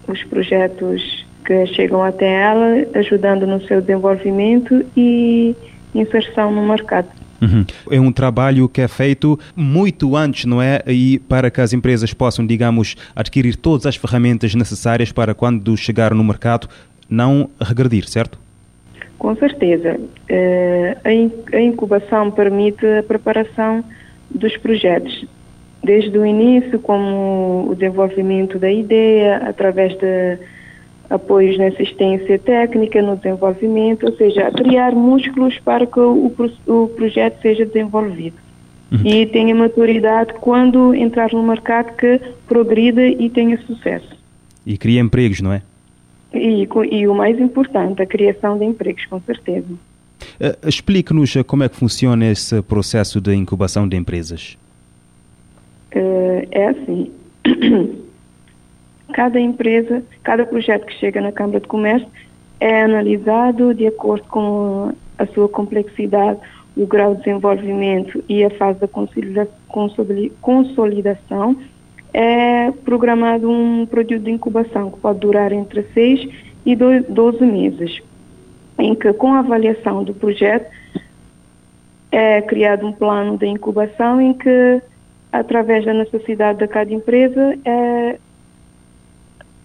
os 0.09 0.25
projetos 0.25 1.25
que 1.45 1.67
chegam 1.67 2.03
até 2.03 2.27
ela, 2.27 2.85
ajudando 2.95 3.47
no 3.47 3.65
seu 3.69 3.81
desenvolvimento 3.81 4.85
e 4.97 5.55
inserção 5.95 6.53
no 6.53 6.67
mercado. 6.67 7.21
Uhum. 7.41 7.65
É 7.91 8.01
um 8.01 8.13
trabalho 8.13 8.69
que 8.69 8.81
é 8.81 8.89
feito 8.89 9.39
muito 9.57 10.17
antes, 10.17 10.45
não 10.45 10.61
é? 10.61 10.83
E 10.87 11.19
para 11.21 11.51
que 11.51 11.61
as 11.61 11.73
empresas 11.73 12.13
possam, 12.13 12.47
digamos, 12.47 12.97
adquirir 13.15 13.57
todas 13.57 13.87
as 13.87 13.97
ferramentas 13.97 14.55
necessárias 14.55 15.11
para 15.13 15.35
quando 15.35 15.77
chegar 15.77 16.15
no 16.15 16.23
mercado 16.23 16.69
não 17.09 17.51
regredir, 17.61 18.09
certo? 18.09 18.39
Com 19.19 19.37
certeza. 19.37 19.99
Uh, 19.99 21.57
a 21.57 21.61
incubação 21.61 22.31
permite 22.31 22.87
a 22.87 23.03
preparação 23.03 23.85
dos 24.31 24.57
projetos, 24.57 25.27
desde 25.83 26.17
o 26.17 26.25
início, 26.25 26.79
como 26.79 27.69
o 27.69 27.75
desenvolvimento 27.75 28.59
da 28.59 28.71
ideia, 28.71 29.39
através 29.39 29.93
de 29.99 30.39
apoios 31.11 31.59
na 31.59 31.67
assistência 31.67 32.39
técnica, 32.39 33.03
no 33.03 33.17
desenvolvimento, 33.17 34.07
ou 34.07 34.17
seja, 34.17 34.51
criar 34.53 34.93
músculos 34.93 35.59
para 35.59 35.85
que 35.85 35.99
o, 35.99 36.33
o 36.69 36.89
projeto 36.89 37.43
seja 37.43 37.67
desenvolvido. 37.67 38.37
Uhum. 38.93 39.01
E 39.05 39.27
tenha 39.27 39.55
maturidade 39.55 40.33
quando 40.35 40.95
entrar 40.95 41.33
no 41.33 41.43
mercado 41.43 41.95
que 41.97 42.21
progrida 42.47 43.05
e 43.05 43.29
tenha 43.29 43.61
sucesso. 43.63 44.17
E 44.65 44.79
cria 44.79 45.01
empregos, 45.01 45.41
não 45.41 45.53
é? 45.53 45.63
E, 46.33 46.69
e 46.93 47.09
o 47.09 47.15
mais 47.15 47.39
importante, 47.41 48.01
a 48.01 48.07
criação 48.07 48.57
de 48.57 48.65
empregos, 48.65 49.05
com 49.07 49.21
certeza. 49.21 49.67
Uh, 49.69 50.69
Explique-nos 50.69 51.35
como 51.47 51.65
é 51.65 51.69
que 51.69 51.77
funciona 51.77 52.31
esse 52.31 52.63
processo 52.63 53.21
de 53.21 53.35
incubação 53.35 53.89
de 53.89 53.97
empresas. 53.97 54.57
Uh, 55.95 56.47
é 56.51 56.69
assim. 56.69 57.11
Cada 59.13 59.41
empresa, 59.41 60.03
cada 60.23 60.47
projeto 60.47 60.87
que 60.87 60.95
chega 60.95 61.21
na 61.21 61.33
Câmara 61.33 61.61
de 61.61 61.67
Comércio 61.67 62.09
é 62.59 62.83
analisado 62.83 63.75
de 63.75 63.87
acordo 63.87 64.27
com 64.29 64.93
a 65.19 65.27
sua 65.27 65.49
complexidade, 65.49 66.39
o 66.77 66.87
grau 66.87 67.15
de 67.15 67.23
desenvolvimento 67.25 68.23
e 68.29 68.45
a 68.45 68.51
fase 68.51 68.79
da 68.81 68.89
consolidação. 70.41 71.57
É 72.13 72.71
programado 72.85 73.49
um 73.51 73.87
período 73.87 74.25
de 74.25 74.31
incubação 74.31 74.91
que 74.91 74.99
pode 74.99 75.21
durar 75.21 75.53
entre 75.53 75.85
6 75.95 76.29
e 76.67 76.77
12 76.77 77.45
meses, 77.45 78.01
em 78.79 78.95
que, 78.95 79.13
com 79.13 79.33
a 79.33 79.39
avaliação 79.39 80.03
do 80.03 80.13
projeto, 80.13 80.71
é 82.11 82.43
criado 82.43 82.87
um 82.87 82.93
plano 82.93 83.39
de 83.39 83.47
incubação 83.47 84.21
em 84.21 84.33
que, 84.33 84.83
através 85.33 85.85
da 85.85 85.95
necessidade 85.95 86.59
de 86.59 86.67
cada 86.67 86.93
empresa, 86.93 87.57
é 87.65 88.19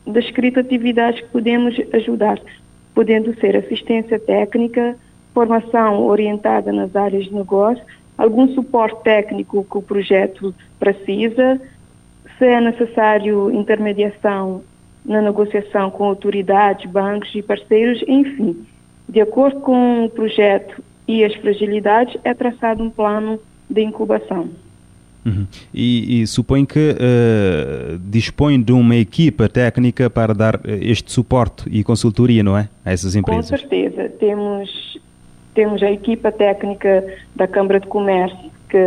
descrito 0.05 0.59
atividades 0.59 1.21
que 1.21 1.27
podemos 1.27 1.75
ajudar, 1.93 2.39
podendo 2.93 3.37
ser 3.39 3.55
assistência 3.55 4.19
técnica, 4.19 4.95
formação 5.33 6.05
orientada 6.05 6.71
nas 6.71 6.95
áreas 6.95 7.25
de 7.25 7.33
negócio, 7.33 7.83
algum 8.17 8.47
suporte 8.53 9.03
técnico 9.03 9.65
que 9.69 9.77
o 9.77 9.81
projeto 9.81 10.53
precisa, 10.79 11.59
se 12.37 12.45
é 12.45 12.61
necessário 12.61 13.51
intermediação 13.51 14.63
na 15.05 15.21
negociação 15.21 15.91
com 15.91 16.05
autoridades, 16.05 16.89
bancos 16.89 17.33
e 17.35 17.41
parceiros, 17.41 18.03
enfim. 18.07 18.65
De 19.07 19.21
acordo 19.21 19.59
com 19.59 20.05
o 20.05 20.09
projeto 20.09 20.83
e 21.07 21.23
as 21.23 21.35
fragilidades, 21.35 22.17
é 22.23 22.33
traçado 22.33 22.83
um 22.83 22.89
plano 22.89 23.39
de 23.69 23.81
incubação. 23.81 24.49
Uhum. 25.25 25.47
E, 25.73 26.21
e 26.21 26.27
suponho 26.27 26.67
que 26.67 26.91
uh, 26.91 27.97
dispõe 27.99 28.61
de 28.61 28.71
uma 28.71 28.95
equipa 28.95 29.49
técnica 29.49 30.07
para 30.07 30.35
dar 30.35 30.61
eh, 30.63 30.77
este 30.81 31.11
suporte 31.11 31.67
e 31.67 31.83
consultoria, 31.83 32.43
não 32.43 32.55
é? 32.55 32.69
A 32.85 32.91
essas 32.91 33.15
empresas. 33.15 33.49
Com 33.49 33.57
certeza. 33.57 34.07
Temos, 34.19 34.99
temos 35.55 35.81
a 35.81 35.91
equipa 35.91 36.31
técnica 36.31 37.03
da 37.35 37.47
Câmara 37.47 37.79
de 37.79 37.87
Comércio, 37.87 38.51
que 38.69 38.77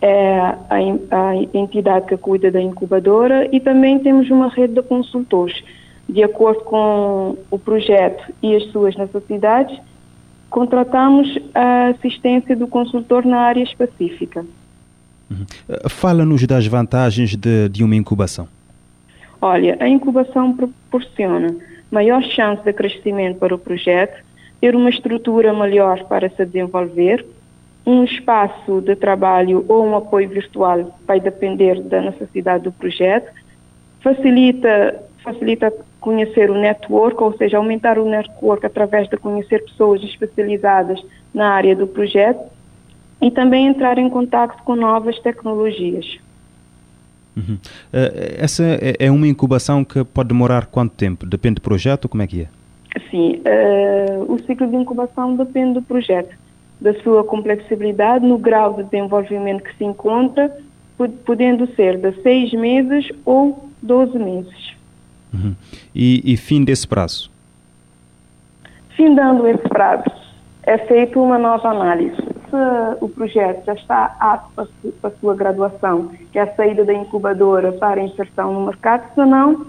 é 0.00 0.38
a, 0.38 0.66
a 0.70 1.36
entidade 1.52 2.06
que 2.06 2.16
cuida 2.16 2.50
da 2.50 2.60
incubadora, 2.60 3.46
e 3.52 3.60
também 3.60 3.98
temos 3.98 4.30
uma 4.30 4.48
rede 4.48 4.74
de 4.74 4.82
consultores. 4.82 5.62
De 6.08 6.22
acordo 6.22 6.60
com 6.60 7.36
o 7.50 7.58
projeto 7.58 8.32
e 8.42 8.54
as 8.54 8.64
suas 8.70 8.96
necessidades, 8.96 9.76
contratamos 10.48 11.38
a 11.52 11.88
assistência 11.88 12.56
do 12.56 12.66
consultor 12.66 13.26
na 13.26 13.40
área 13.40 13.62
específica. 13.62 14.46
Uhum. 15.30 15.44
Fala-nos 15.88 16.46
das 16.46 16.66
vantagens 16.66 17.36
de, 17.36 17.68
de 17.68 17.82
uma 17.82 17.96
incubação. 17.96 18.48
Olha, 19.40 19.76
a 19.80 19.88
incubação 19.88 20.56
proporciona 20.56 21.54
maior 21.90 22.22
chance 22.22 22.62
de 22.62 22.72
crescimento 22.72 23.38
para 23.38 23.54
o 23.54 23.58
projeto, 23.58 24.24
ter 24.60 24.74
uma 24.74 24.90
estrutura 24.90 25.52
melhor 25.52 26.04
para 26.04 26.28
se 26.30 26.44
desenvolver, 26.44 27.24
um 27.84 28.02
espaço 28.02 28.80
de 28.80 28.96
trabalho 28.96 29.64
ou 29.68 29.86
um 29.86 29.94
apoio 29.94 30.28
virtual 30.28 30.98
vai 31.06 31.20
depender 31.20 31.80
da 31.80 32.00
necessidade 32.00 32.64
do 32.64 32.72
projeto, 32.72 33.30
facilita, 34.00 35.02
facilita 35.22 35.72
conhecer 36.00 36.50
o 36.50 36.58
network, 36.58 37.22
ou 37.22 37.36
seja, 37.36 37.58
aumentar 37.58 37.98
o 37.98 38.08
network 38.08 38.66
através 38.66 39.08
de 39.08 39.16
conhecer 39.16 39.62
pessoas 39.64 40.02
especializadas 40.02 41.00
na 41.32 41.50
área 41.50 41.76
do 41.76 41.86
projeto 41.86 42.55
e 43.20 43.30
também 43.30 43.66
entrar 43.66 43.98
em 43.98 44.08
contato 44.08 44.62
com 44.62 44.76
novas 44.76 45.18
tecnologias. 45.20 46.18
Uhum. 47.36 47.54
Uh, 47.92 48.38
essa 48.38 48.64
é, 48.64 48.96
é 48.98 49.10
uma 49.10 49.28
incubação 49.28 49.84
que 49.84 50.02
pode 50.04 50.28
demorar 50.28 50.66
quanto 50.66 50.94
tempo? 50.94 51.26
Depende 51.26 51.56
do 51.56 51.60
projeto? 51.60 52.08
Como 52.08 52.22
é 52.22 52.26
que 52.26 52.42
é? 52.42 52.48
Sim, 53.10 53.42
uh, 53.44 54.32
o 54.32 54.38
ciclo 54.46 54.66
de 54.66 54.76
incubação 54.76 55.36
depende 55.36 55.74
do 55.74 55.82
projeto, 55.82 56.34
da 56.80 56.94
sua 57.02 57.22
complexibilidade, 57.24 58.26
no 58.26 58.38
grau 58.38 58.74
de 58.74 58.84
desenvolvimento 58.84 59.62
que 59.64 59.76
se 59.76 59.84
encontra, 59.84 60.50
podendo 61.26 61.66
ser 61.74 61.98
de 61.98 62.12
seis 62.22 62.52
meses 62.54 63.10
ou 63.24 63.68
12 63.82 64.18
meses. 64.18 64.74
Uhum. 65.32 65.54
E, 65.94 66.22
e 66.32 66.36
fim 66.38 66.64
desse 66.64 66.88
prazo? 66.88 67.30
Findando 68.96 69.46
esse 69.46 69.68
prazo, 69.68 70.10
é 70.62 70.78
feita 70.78 71.18
uma 71.18 71.36
nova 71.36 71.68
análise 71.68 72.25
se 72.56 73.04
o 73.04 73.08
projeto 73.08 73.64
já 73.66 73.74
está 73.74 74.16
apto 74.18 74.68
para 75.00 75.10
a 75.10 75.16
sua 75.20 75.34
graduação, 75.34 76.10
que 76.32 76.38
é 76.38 76.42
a 76.42 76.54
saída 76.54 76.84
da 76.84 76.94
incubadora 76.94 77.72
para 77.72 78.00
a 78.00 78.04
inserção 78.04 78.52
no 78.52 78.66
mercado, 78.66 79.04
senão 79.14 79.66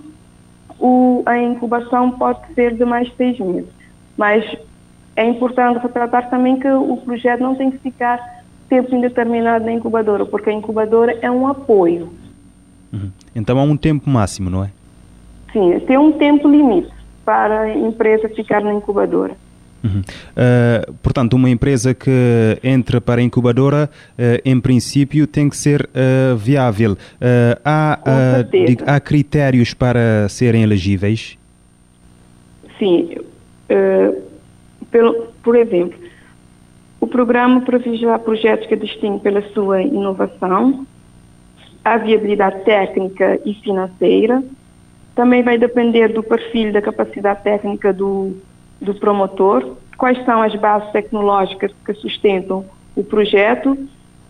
o, 0.80 1.24
a 1.26 1.38
incubação 1.38 2.12
pode 2.12 2.40
ser 2.54 2.76
de 2.76 2.86
mais 2.86 3.12
seis 3.16 3.40
meses. 3.40 3.70
Mas 4.16 4.46
é 5.16 5.26
importante 5.26 5.80
retratar 5.80 6.30
também 6.30 6.60
que 6.60 6.68
o 6.68 6.98
projeto 6.98 7.42
não 7.42 7.56
tem 7.56 7.72
que 7.72 7.78
ficar 7.80 8.38
tempo 8.70 8.96
indeterminado 8.96 9.66
na 9.66 9.74
incubadora, 9.74 10.26
porque 10.26 10.50
a 10.50 10.54
incubadora 10.54 11.18
é 11.22 11.30
um 11.30 11.48
apoio. 11.48 12.10
Uhum. 12.92 13.12
Então 13.36 13.60
há 13.60 13.64
um 13.64 13.78
tempo 13.78 14.10
máximo, 14.10 14.50
não 14.50 14.64
é? 14.64 14.72
Sim, 15.52 15.80
tem 15.82 15.98
um 15.98 16.12
tempo 16.12 16.48
limite 16.48 16.92
para 17.26 17.62
a 17.62 17.78
empresa 17.78 18.30
ficar 18.30 18.62
na 18.62 18.74
incubadora. 18.74 19.36
Uhum. 19.88 20.02
Uh, 20.02 20.94
portanto, 21.02 21.34
uma 21.34 21.50
empresa 21.50 21.94
que 21.94 22.10
entra 22.64 23.00
para 23.00 23.22
a 23.22 23.24
incubadora, 23.24 23.90
uh, 24.14 24.42
em 24.44 24.60
princípio, 24.60 25.26
tem 25.26 25.50
que 25.50 25.58
ser 25.58 25.90
uh, 25.90 26.36
viável. 26.36 26.98
há, 27.64 28.00
há 28.86 29.00
critérios 29.00 29.74
para 29.74 30.28
serem 30.30 30.64
elegíveis? 30.64 31.38
Sim. 32.78 33.16
pelo, 34.92 35.28
por 35.42 35.56
exemplo, 35.56 35.98
o 37.00 37.08
programa 37.08 37.62
privilegia 37.62 38.18
projetos 38.20 38.68
que 38.68 38.76
distinguem 38.76 39.20
pela 39.20 39.42
sua 39.54 39.82
inovação, 39.82 40.86
a 41.84 41.98
viabilidade 41.98 42.64
técnica 42.66 43.40
e 43.46 43.54
financeira. 43.56 44.44
Também 45.16 45.42
vai 45.42 45.58
depender 45.58 46.10
do 46.10 46.22
perfil 46.22 46.72
da 46.72 46.82
capacidade 46.82 47.44
técnica 47.44 47.92
do 47.92 48.36
do 48.82 48.94
promotor, 48.96 49.76
quais 49.98 50.24
são 50.26 50.42
as 50.42 50.56
bases 50.56 50.92
tecnológicas 50.92 51.72
que 51.86 51.94
sustentam 51.94 52.66
o 52.96 53.04
projeto 53.04 53.78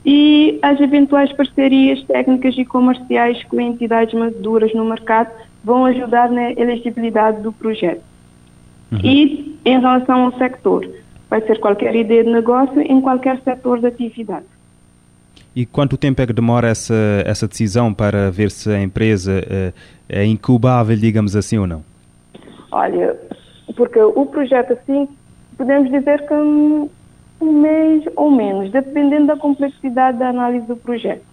e 0.06 0.60
as 0.62 0.80
eventuais 0.80 1.32
parcerias 1.34 2.02
técnicas 2.04 2.58
e 2.58 2.64
comerciais 2.64 3.44
com 3.46 3.60
entidades 3.60 4.14
maduras 4.14 4.74
no 4.74 4.86
mercado 4.86 5.30
vão 5.64 5.86
ajudar 5.86 6.30
na 6.30 6.52
elegibilidade 6.52 7.42
do 7.42 7.52
projeto. 7.52 8.02
Uhum. 8.92 9.00
E 9.04 9.60
em 9.66 9.80
relação 9.80 10.26
ao 10.26 10.38
sector, 10.38 10.90
vai 11.30 11.42
ser 11.42 11.60
qualquer 11.60 11.94
ideia 11.96 12.24
de 12.24 12.32
negócio 12.32 12.80
em 12.80 13.02
qualquer 13.02 13.42
setor 13.44 13.80
de 13.80 13.88
atividade. 13.88 14.46
E 15.54 15.66
quanto 15.66 15.98
tempo 15.98 16.22
é 16.22 16.28
que 16.28 16.34
demora 16.34 16.70
essa, 16.70 16.94
essa 17.26 17.48
decisão 17.48 17.94
para 17.94 18.30
ver 18.32 18.52
se 18.52 18.70
a 18.70 18.82
empresa 18.82 19.44
é, 19.50 19.74
é 20.08 20.26
incubável, 20.26 20.96
digamos 20.96 21.36
assim, 21.36 21.58
ou 21.58 21.68
não? 21.68 21.84
Olha, 22.72 23.18
porque 23.76 24.00
o 24.00 24.26
projeto 24.26 24.74
assim, 24.74 25.08
podemos 25.58 25.90
dizer 25.92 26.26
que 26.26 26.34
um, 26.34 26.90
mês 27.42 28.04
ou 28.16 28.32
menos, 28.32 28.72
dependendo 28.72 29.28
da 29.28 29.38
complexidade 29.38 30.18
da 30.18 30.30
análise 30.30 30.66
do 30.66 30.78
projeto. 30.78 31.24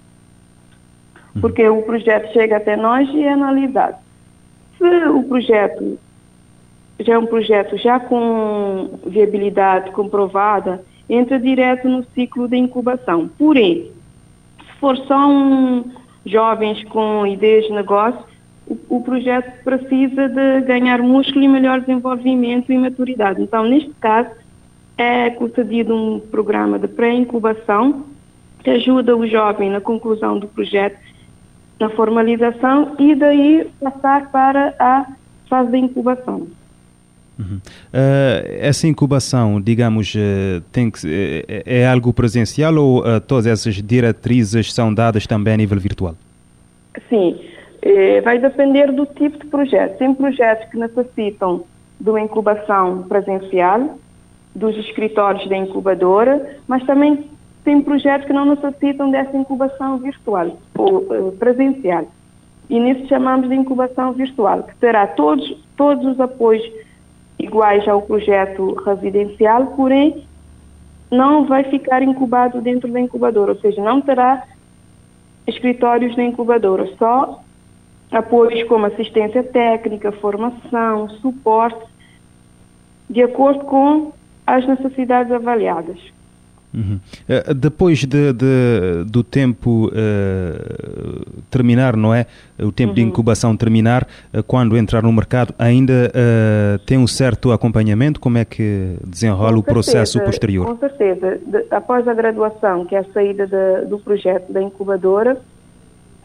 Uhum. 1.35 1.41
Porque 1.41 1.67
o 1.69 1.83
projeto 1.83 2.33
chega 2.33 2.57
até 2.57 2.77
nós 2.77 3.09
e 3.11 3.23
é 3.23 3.33
analisado. 3.33 3.97
Se 4.79 5.09
o 5.09 5.23
projeto 5.23 5.99
já 7.01 7.15
é 7.15 7.19
um 7.19 7.27
projeto 7.27 7.77
já 7.77 7.99
com 7.99 8.99
viabilidade 9.07 9.91
comprovada, 9.91 10.85
entra 11.09 11.39
direto 11.39 11.89
no 11.89 12.05
ciclo 12.15 12.49
de 12.49 12.57
incubação. 12.57 13.29
Porém, 13.39 13.91
se 14.61 14.79
for 14.79 14.97
só 14.99 15.29
um 15.29 15.85
jovens 16.25 16.83
com 16.85 17.27
ideias 17.27 17.67
de 17.67 17.73
negócio, 17.73 18.25
o, 18.67 19.01
projeto 19.01 19.63
precisa 19.63 20.29
de 20.29 20.61
ganhar 20.63 21.03
músculo 21.03 21.45
e 21.45 21.49
melhor 21.49 21.81
desenvolvimento 21.81 22.73
e 22.73 22.79
maturidade. 22.79 23.43
Então, 23.43 23.65
neste 23.65 23.91
caso, 24.01 24.31
é 24.97 25.31
concedido 25.31 25.95
um 25.95 26.21
programa 26.21 26.79
de 26.79 26.89
pré-incubação 26.89 28.05
que 28.63 28.71
ajuda 28.71 29.17
o 29.17 29.27
jovem 29.27 29.71
na 29.71 29.81
conclusão 29.81 30.39
do 30.39 30.47
projeto, 30.47 30.99
na 31.79 31.91
formalização 31.91 32.97
e 32.99 33.15
daí 33.15 33.71
passar 33.81 34.31
para 34.31 34.75
a 34.79 35.07
fase 35.49 35.71
de 35.71 35.79
incubação. 35.79 36.47
Uhum. 37.39 37.57
Uh, 37.57 38.47
essa 38.61 38.87
incubação, 38.87 39.61
digamos, 39.61 40.15
uh, 40.15 40.63
tem 40.73 40.89
que, 40.91 41.05
uh, 41.05 41.63
é 41.67 41.87
algo 41.87 42.13
presencial 42.13 42.75
ou 42.77 43.03
todas 43.21 43.47
essas 43.47 43.75
diretrizes 43.83 44.73
são 44.73 44.95
dadas 44.95 45.27
também 45.27 45.55
a 45.55 45.57
nível 45.57 45.79
virtual? 45.79 46.15
Sim, 47.09 47.37
eh, 47.85 48.23
vai 48.23 48.39
depender 48.39 48.91
do 48.91 49.05
tipo 49.05 49.39
de 49.39 49.47
projeto. 49.47 49.99
Tem 49.99 50.15
projetos 50.15 50.71
que 50.71 50.79
necessitam 50.79 51.65
de 52.01 52.09
uma 52.09 52.21
incubação 52.21 53.03
presencial, 53.03 53.99
dos 54.55 54.75
escritórios 54.79 55.47
da 55.49 55.57
incubadora, 55.57 56.59
mas 56.67 56.83
também 56.85 57.29
tem 57.63 57.83
projetos 57.83 58.27
que 58.27 58.33
não 58.33 58.47
necessitam 58.47 59.11
dessa 59.11 59.37
incubação 59.37 59.99
virtual 59.99 60.57
ou 60.79 60.99
uh, 60.99 61.33
presencial. 61.33 62.07
E 62.71 62.81
nisso 62.81 63.07
chamamos 63.09 63.49
de 63.49 63.55
incubação 63.55 64.13
virtual, 64.13 64.63
que 64.63 64.75
terá 64.77 65.07
todos, 65.07 65.45
todos 65.77 66.07
os 66.07 66.21
apoios 66.21 66.63
iguais 67.39 67.87
ao 67.87 68.01
projeto 68.01 68.75
residencial, 68.85 69.67
porém 69.77 70.25
não 71.11 71.45
vai 71.45 71.65
ficar 71.65 72.03
incubado 72.03 72.63
dentro 72.63 72.91
da 72.91 73.01
incubadora, 73.01 73.53
ou 73.53 73.59
seja, 73.59 73.83
não 73.83 74.01
terá 74.01 74.45
escritórios 75.47 76.17
na 76.17 76.25
incubadora, 76.25 76.89
só 76.97 77.45
apoios 78.15 78.63
como 78.69 78.87
assistência 78.87 79.43
técnica, 79.43 80.13
formação, 80.13 81.09
suporte, 81.21 81.85
de 83.11 83.23
acordo 83.23 83.65
com 83.65 84.13
as 84.47 84.67
necessidades 84.67 85.33
avaliadas. 85.33 85.99
Uhum. 86.73 86.99
Uh, 87.29 87.55
depois 87.55 88.05
de, 88.05 88.33
de, 88.33 89.05
do 89.07 89.23
tempo 89.23 89.89
uh, 89.89 91.43
terminar, 91.49 91.97
não 91.97 92.13
é? 92.13 92.27
O 92.59 92.73
tempo 92.73 92.91
uhum. 92.91 92.95
de 92.95 93.03
incubação 93.03 93.57
terminar, 93.57 94.07
uh, 94.33 94.43
quando 94.43 94.77
entrar 94.77 95.03
no 95.03 95.13
mercado, 95.13 95.55
ainda 95.57 96.11
tem 96.85 96.99
um 96.99 97.07
certo 97.07 97.53
acompanhamento? 97.53 98.19
Como 98.19 98.39
é 98.39 98.45
que 98.45 98.97
desenrola 99.07 99.53
com 99.53 99.59
o 99.59 99.63
certeza, 99.63 99.73
processo 99.73 100.21
posterior? 100.25 100.67
Com 100.67 100.77
certeza. 100.79 101.39
De, 101.47 101.65
após 101.71 102.09
a 102.09 102.15
graduação, 102.15 102.85
que 102.85 102.97
é 102.97 102.99
a 102.99 103.05
saída 103.13 103.47
de, 103.47 103.87
do 103.87 103.99
projeto 103.99 104.53
da 104.53 104.61
incubadora, 104.61 105.41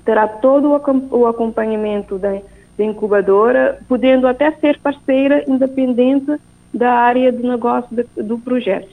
terá 0.09 0.27
todo 0.27 0.71
o 1.11 1.27
acompanhamento 1.27 2.17
da, 2.17 2.31
da 2.75 2.83
incubadora, 2.83 3.77
podendo 3.87 4.27
até 4.27 4.51
ser 4.53 4.79
parceira 4.79 5.43
independente 5.47 6.35
da 6.73 6.91
área 6.91 7.31
de 7.31 7.43
negócio 7.43 7.95
de, 7.95 8.23
do 8.23 8.39
projeto. 8.39 8.89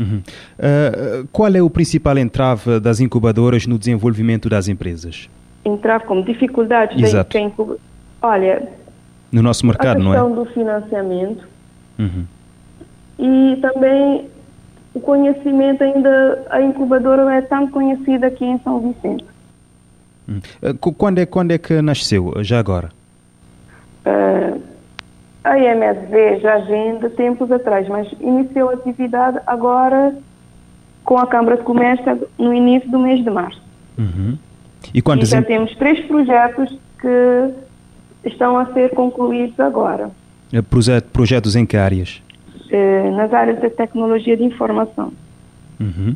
Uhum. 0.00 0.22
Uh, 0.58 1.28
qual 1.30 1.54
é 1.54 1.60
o 1.60 1.68
principal 1.68 2.16
entrave 2.16 2.80
das 2.80 3.00
incubadoras 3.00 3.66
no 3.66 3.78
desenvolvimento 3.78 4.48
das 4.48 4.66
empresas? 4.66 5.28
Entrave 5.62 6.06
como 6.06 6.24
dificuldades 6.24 6.98
Exato. 6.98 7.34
da 7.34 7.40
incubadora. 7.40 7.80
Olha, 8.22 8.68
no 9.30 9.42
nosso 9.42 9.66
mercado, 9.66 10.02
não 10.02 10.14
é? 10.14 10.16
A 10.16 10.22
questão 10.22 10.42
do 10.42 10.50
financiamento 10.52 11.46
uhum. 11.98 12.24
e 13.18 13.58
também 13.60 14.24
o 14.94 15.00
conhecimento 15.00 15.84
ainda, 15.84 16.46
a 16.48 16.62
incubadora 16.62 17.24
não 17.24 17.30
é 17.30 17.42
tão 17.42 17.66
conhecida 17.70 18.28
aqui 18.28 18.46
em 18.46 18.58
São 18.60 18.80
Vicente. 18.80 19.31
Hum. 20.32 20.74
Quando 20.96 21.18
é, 21.18 21.26
quando 21.26 21.50
é 21.50 21.58
que 21.58 21.80
nasceu, 21.82 22.32
já 22.42 22.58
agora? 22.58 22.90
Uh, 24.06 24.60
a 25.44 25.58
IMSV 25.58 26.40
já 26.40 26.58
vem 26.58 26.98
de 26.98 27.08
tempos 27.10 27.50
atrás, 27.50 27.88
mas 27.88 28.08
iniciou 28.20 28.70
a 28.70 28.74
atividade 28.74 29.38
agora 29.46 30.14
com 31.04 31.18
a 31.18 31.26
Câmara 31.26 31.56
de 31.56 31.64
Comércio 31.64 32.28
no 32.38 32.54
início 32.54 32.90
do 32.90 32.98
mês 32.98 33.22
de 33.24 33.30
março. 33.30 33.60
Uhum. 33.98 34.38
E, 34.94 35.02
quantos 35.02 35.28
e 35.28 35.32
já 35.32 35.42
temos 35.42 35.74
três 35.76 36.00
projetos 36.06 36.76
que 37.00 37.50
estão 38.24 38.56
a 38.56 38.72
ser 38.72 38.90
concluídos 38.90 39.58
agora. 39.58 40.10
Eh, 40.52 40.62
projetos 41.12 41.56
em 41.56 41.66
que 41.66 41.76
áreas? 41.76 42.22
Uh, 42.70 43.16
nas 43.16 43.32
áreas 43.32 43.60
da 43.60 43.68
tecnologia 43.68 44.36
de 44.36 44.44
informação. 44.44 45.12
Uhum. 45.80 46.14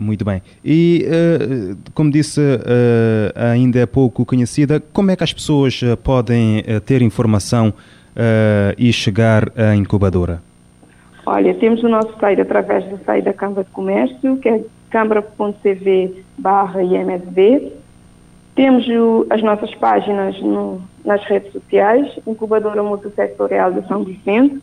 Muito 0.00 0.24
bem. 0.24 0.40
E, 0.64 1.06
uh, 1.06 1.76
como 1.92 2.10
disse, 2.10 2.40
uh, 2.40 3.52
ainda 3.52 3.80
é 3.80 3.84
pouco 3.84 4.24
conhecida, 4.24 4.82
como 4.94 5.10
é 5.10 5.16
que 5.16 5.22
as 5.22 5.32
pessoas 5.32 5.78
uh, 5.82 5.94
podem 5.96 6.64
ter 6.86 7.02
informação 7.02 7.72
e 8.76 8.92
chegar 8.92 9.50
à 9.56 9.74
incubadora? 9.74 10.42
Olha, 11.24 11.54
temos 11.54 11.82
o 11.82 11.88
nosso 11.88 12.12
site 12.18 12.40
através 12.40 12.84
do 12.86 12.98
site 13.04 13.24
da 13.24 13.32
Câmara 13.32 13.62
de 13.62 13.70
Comércio, 13.70 14.36
que 14.38 14.48
é 14.48 14.62
câmara.cv 14.90 16.24
barra 16.36 16.82
IMSB. 16.82 17.72
Temos 18.56 18.86
o, 18.88 19.26
as 19.30 19.42
nossas 19.42 19.72
páginas 19.76 20.38
no, 20.42 20.82
nas 21.04 21.22
redes 21.24 21.52
sociais, 21.52 22.10
Incubadora 22.26 22.82
Multissectorial 22.82 23.72
de 23.72 23.86
São 23.86 24.02
Vicente, 24.02 24.60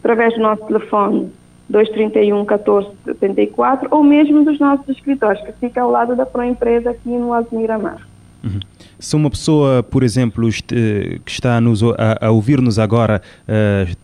através 0.00 0.34
do 0.34 0.40
nosso 0.40 0.64
telefone 0.66 1.30
231 1.68 2.36
1474 2.40 3.88
ou 3.90 4.02
mesmo 4.02 4.44
dos 4.44 4.58
nossos 4.58 4.88
escritórios, 4.88 5.44
que 5.44 5.52
fica 5.52 5.80
ao 5.80 5.90
lado 5.90 6.14
da 6.14 6.24
Proempresa 6.24 6.90
aqui 6.90 7.08
no 7.08 7.30
Miramar. 7.52 8.06
Uhum. 8.44 8.60
Se 8.98 9.16
uma 9.16 9.28
pessoa, 9.28 9.82
por 9.82 10.02
exemplo, 10.02 10.48
que 10.48 11.20
está 11.30 11.58
a, 11.58 12.26
a 12.26 12.30
ouvir-nos 12.30 12.78
agora, 12.78 13.20
uh, 13.42 13.96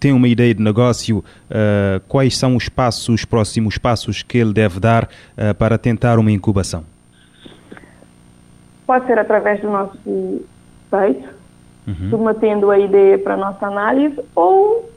tem 0.00 0.12
uma 0.12 0.28
ideia 0.28 0.52
de 0.52 0.62
negócio, 0.62 1.18
uh, 1.18 2.00
quais 2.08 2.36
são 2.36 2.56
os 2.56 2.68
passos, 2.68 3.08
os 3.08 3.24
próximos 3.24 3.78
passos 3.78 4.22
que 4.22 4.36
ele 4.36 4.52
deve 4.52 4.80
dar 4.80 5.04
uh, 5.04 5.54
para 5.54 5.78
tentar 5.78 6.18
uma 6.18 6.30
incubação? 6.30 6.84
Pode 8.86 9.06
ser 9.06 9.18
através 9.18 9.62
do 9.62 9.70
nosso 9.70 10.42
site, 10.90 11.24
uhum. 11.86 12.10
submetendo 12.10 12.70
a 12.70 12.78
ideia 12.78 13.18
para 13.18 13.32
a 13.34 13.36
nossa 13.36 13.66
análise, 13.66 14.20
ou 14.34 14.90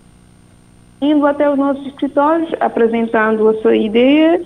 indo 1.02 1.26
até 1.26 1.50
os 1.50 1.58
nossos 1.58 1.86
escritórios, 1.88 2.50
apresentando 2.60 3.48
a 3.50 3.62
sua 3.62 3.76
ideia 3.76 4.42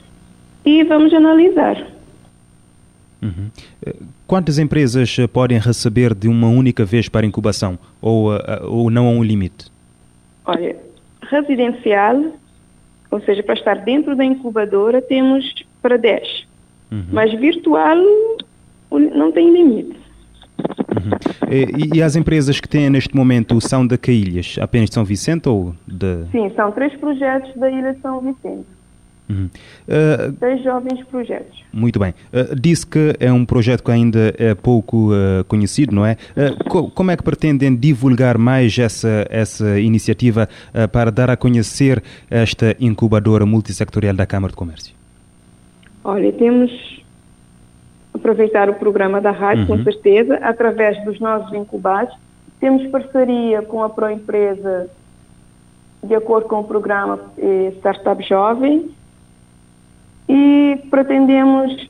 e 0.66 0.84
vamos 0.84 1.14
analisar. 1.14 1.88
Uhum. 3.22 3.50
Quantas 4.26 4.58
empresas 4.58 5.16
podem 5.32 5.60
receber 5.60 6.16
de 6.16 6.28
uma 6.28 6.48
única 6.48 6.84
vez 6.84 7.08
para 7.08 7.26
incubação 7.26 7.78
ou, 8.02 8.30
ou 8.64 8.90
não 8.90 9.08
há 9.08 9.12
um 9.12 9.24
limite? 9.24 9.72
Olha, 10.46 10.76
residencial, 11.30 12.34
ou 13.12 13.22
seja, 13.22 13.44
para 13.44 13.54
estar 13.54 13.76
dentro 13.76 14.16
da 14.16 14.26
incubadora, 14.26 15.02
temos 15.02 15.54
para 15.82 15.98
10. 15.98 16.48
Uhum. 16.92 17.06
Mas 17.12 17.32
virtual 17.34 17.98
não 18.92 19.32
tem 19.32 19.54
limite. 19.54 20.01
Uhum. 20.92 21.50
E, 21.50 21.98
e, 21.98 22.04
as 22.04 22.16
empresas 22.16 22.60
que 22.60 22.68
têm 22.68 22.90
neste 22.90 23.16
momento 23.16 23.60
são 23.62 23.88
da 23.88 23.98
que 23.98 24.12
ilhas? 24.12 24.58
Apenas 24.60 24.90
de 24.90 24.96
São 24.96 25.06
Vicente 25.06 25.48
ou 25.48 25.74
de... 25.88 26.26
Sim, 26.32 26.52
são 26.56 26.72
três 26.72 26.94
projetos 26.98 27.54
da 27.56 27.70
Ilha 27.70 27.94
de 27.94 28.02
São 28.02 28.20
Vicente. 28.20 28.66
Uhum. 29.30 29.50
Uh, 29.88 30.36
Seis 30.40 30.64
jovens 30.64 31.04
projetos. 31.06 31.64
Muito 31.72 31.98
bem. 31.98 32.14
Uh, 32.34 32.54
disse 32.60 32.86
que 32.86 33.16
é 33.20 33.32
um 33.32 33.46
projeto 33.46 33.82
que 33.84 33.92
ainda 33.92 34.34
é 34.38 34.54
pouco 34.54 35.14
uh, 35.14 35.44
conhecido, 35.48 35.96
não 35.96 36.06
é? 36.06 36.18
Co 36.68 36.92
como 36.92 37.12
é 37.12 37.18
que 37.18 37.24
pretendem 37.24 37.74
divulgar 37.74 38.38
mais 38.38 38.78
essa, 38.78 39.26
essa 39.30 39.80
iniciativa 39.80 40.50
para 40.92 41.12
dar 41.12 41.30
a 41.30 41.38
conhecer 41.38 42.04
esta 42.30 42.76
incubadora 42.80 43.46
multissectorial 43.46 44.14
da 44.14 44.26
Câmara 44.26 44.52
de 44.52 44.58
Comércio? 44.58 44.94
Olha, 46.04 46.32
temos 46.34 47.01
aproveitar 48.22 48.70
o 48.70 48.76
programa 48.76 49.20
da 49.20 49.32
rádio, 49.32 49.64
uhum. 49.64 49.78
com 49.78 49.84
certeza, 49.84 50.36
através 50.36 51.04
dos 51.04 51.20
nossos 51.20 51.52
incubados. 51.54 52.16
Temos 52.60 52.88
parceria 52.88 53.64
com 53.64 53.84
a 53.84 53.90
Proempresa 53.90 54.88
de 56.04 56.16
acordo 56.16 56.48
com 56.48 56.60
o 56.60 56.64
programa 56.64 57.20
eh, 57.38 57.74
Startup 57.78 58.22
Jovem 58.24 58.90
e 60.28 60.80
pretendemos 60.90 61.90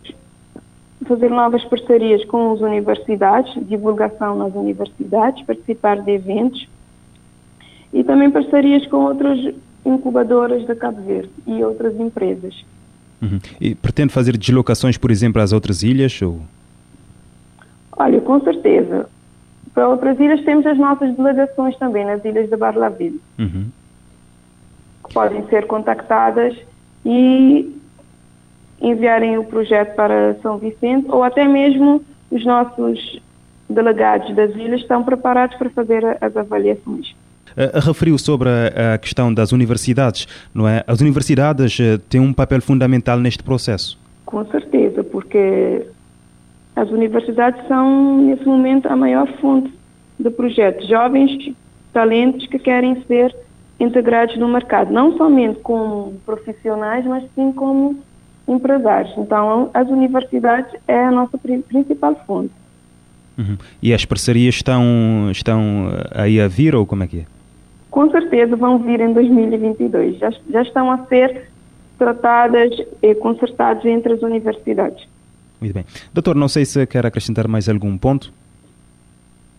fazer 1.06 1.30
novas 1.30 1.64
parcerias 1.66 2.24
com 2.26 2.54
as 2.54 2.62
universidades, 2.62 3.54
divulgação 3.68 4.36
nas 4.36 4.54
universidades, 4.54 5.46
participar 5.46 6.02
de 6.02 6.12
eventos 6.12 6.68
e 7.94 8.04
também 8.04 8.30
parcerias 8.30 8.86
com 8.88 8.98
outras 8.98 9.54
incubadoras 9.86 10.66
da 10.66 10.76
Cabo 10.76 11.02
Verde 11.02 11.32
e 11.48 11.64
outras 11.64 11.98
empresas. 12.00 12.64
Uhum. 13.22 13.40
E 13.60 13.76
pretende 13.76 14.12
fazer 14.12 14.36
deslocações, 14.38 14.98
por 14.98 15.12
exemplo, 15.12 15.42
às 15.42 15.54
outras 15.54 15.84
ilhas? 15.84 16.22
Ou... 16.22 16.42
Olha, 17.92 18.20
com 18.22 18.42
certeza. 18.42 19.08
Para 19.74 19.88
outras 19.88 20.20
ilhas 20.20 20.44
temos 20.44 20.66
as 20.66 20.78
nossas 20.78 21.16
delegações 21.16 21.78
também, 21.78 22.04
nas 22.04 22.24
ilhas 22.26 22.50
da 22.50 22.58
Barlaville, 22.58 23.22
uhum. 23.40 23.66
que 25.08 25.14
podem 25.14 25.46
ser 25.48 25.68
contactadas 25.68 26.58
e 27.06 27.74
enviarem 28.82 29.38
o 29.38 29.44
projeto 29.44 29.96
para 29.96 30.36
São 30.42 30.58
Vicente 30.58 31.06
ou 31.10 31.24
até 31.24 31.48
mesmo 31.48 32.04
os 32.32 32.44
nossos 32.46 33.22
delegados 33.70 34.36
das 34.36 34.52
ilhas 34.56 34.82
estão 34.82 35.04
preparados 35.04 35.56
para 35.58 35.70
fazer 35.70 36.04
as 36.20 36.36
avaliações. 36.36 37.16
Uh, 37.52 37.80
referiu 37.80 38.18
sobre 38.18 38.50
a, 38.50 38.94
a, 38.94 38.98
questão 38.98 39.34
das 39.34 39.52
universidades, 39.52 40.28
não 40.54 40.68
é? 40.68 40.84
As 40.88 41.02
universidades 41.02 41.78
uh, 41.80 42.00
têm 42.10 42.22
um 42.22 42.34
papel 42.34 42.62
fundamental 42.62 43.20
neste 43.20 43.44
processo. 43.44 43.98
Com 44.26 44.46
certeza, 44.46 45.04
porque 45.04 45.86
as 46.76 46.90
universidades 46.90 47.62
são, 47.68 48.22
nesse 48.22 48.46
momento, 48.46 48.88
a 48.88 48.96
maior 48.96 49.28
fonte 49.40 49.72
de 50.20 50.30
projetos. 50.30 50.88
Jovens 50.88 51.54
talentos 51.92 52.48
que 52.48 52.58
querem 52.58 53.04
ser 53.08 53.36
integrados 53.80 54.38
no 54.38 54.48
mercado, 54.48 54.92
não 54.92 55.18
somente 55.18 55.60
como 55.60 56.14
profissionais, 56.26 57.06
mas 57.06 57.24
sim 57.36 57.52
como 57.52 58.00
empresários. 58.48 59.14
Então, 59.18 59.70
as 59.74 59.90
universidades 59.90 60.72
é 60.88 61.06
a 61.06 61.12
nossa 61.12 61.38
principal 61.38 62.16
fonte. 62.26 62.52
Uhum. 63.38 63.58
E 63.82 63.94
as 63.94 64.06
parcerias 64.06 64.56
estão, 64.56 65.30
estão 65.32 65.88
aí 66.14 66.40
a 66.40 66.48
vir 66.48 66.76
ou 66.76 66.86
como 66.86 67.04
é 67.04 67.08
que 67.08 67.20
é? 67.20 67.26
Com 67.92 68.10
certeza 68.10 68.56
vão 68.56 68.80
vir 68.80 69.02
em 69.02 69.14
2022. 69.14 70.18
Já, 70.18 70.32
já 70.50 70.62
estão 70.64 70.90
a 70.90 71.06
ser 71.08 71.50
tratadas 72.00 72.72
e 73.04 73.14
consertadas 73.14 73.86
entre 73.86 74.14
as 74.14 74.22
universidades. 74.22 75.06
Muito 75.60 75.74
bem. 75.74 75.86
Doutor, 76.12 76.36
não 76.36 76.48
sei 76.48 76.66
se 76.66 76.88
quer 76.88 77.06
acrescentar 77.06 77.48
mais 77.48 77.70
algum 77.70 77.96
ponto. 77.98 78.34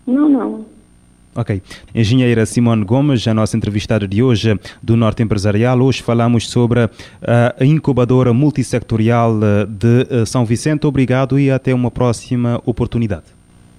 Não, 0.04 0.28
não. 0.28 0.64
Ok. 1.36 1.62
Engenheira 1.94 2.44
Simone 2.44 2.84
Gomes, 2.84 3.26
a 3.28 3.32
nossa 3.32 3.56
entrevistada 3.56 4.08
de 4.08 4.22
hoje 4.22 4.58
do 4.82 4.96
Norte 4.96 5.22
Empresarial. 5.22 5.80
Hoje 5.80 6.02
falamos 6.02 6.50
sobre 6.50 6.80
a 7.22 7.64
incubadora 7.64 8.32
multissectorial 8.32 9.38
eh, 9.42 9.66
de 9.66 10.06
eh, 10.10 10.26
São 10.26 10.44
Vicente. 10.44 10.86
Obrigado 10.86 11.38
e 11.38 11.50
até 11.50 11.72
uma 11.72 11.90
próxima 11.90 12.60
oportunidade. 12.66 13.24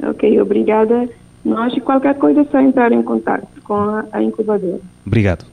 Ok, 0.02 0.39
obrigada 0.39 1.10
nós 1.44 1.74
qualquer 1.84 2.16
coisa 2.16 2.42
é 2.42 2.46
só 2.46 2.60
entrar 2.60 2.92
em 2.92 3.04
contato 3.04 3.48
com 3.63 3.76
a, 3.76 4.06
a 4.12 4.21
incubadora. 4.21 4.80
Obrigado. 5.06 5.45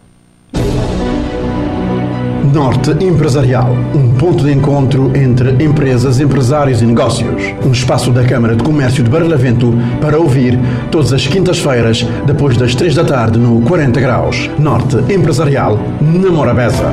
Norte 2.53 2.91
Empresarial, 3.05 3.73
um 3.95 4.13
ponto 4.15 4.43
de 4.43 4.53
encontro 4.53 5.13
entre 5.15 5.63
empresas, 5.63 6.19
empresários 6.19 6.83
e 6.83 6.87
negócios. 6.87 7.55
Um 7.65 7.71
espaço 7.71 8.11
da 8.11 8.25
Câmara 8.25 8.57
de 8.57 8.65
Comércio 8.65 9.05
de 9.05 9.11
Barlavento 9.11 9.73
para 10.01 10.19
ouvir 10.19 10.59
todas 10.91 11.13
as 11.13 11.27
quintas-feiras, 11.27 12.03
depois 12.27 12.57
das 12.57 12.75
três 12.75 12.95
da 12.95 13.05
tarde, 13.05 13.39
no 13.39 13.61
40 13.63 14.01
Graus. 14.01 14.51
Norte 14.59 14.97
Empresarial, 15.13 15.79
na 16.01 16.31
Morabeza. 16.31 16.93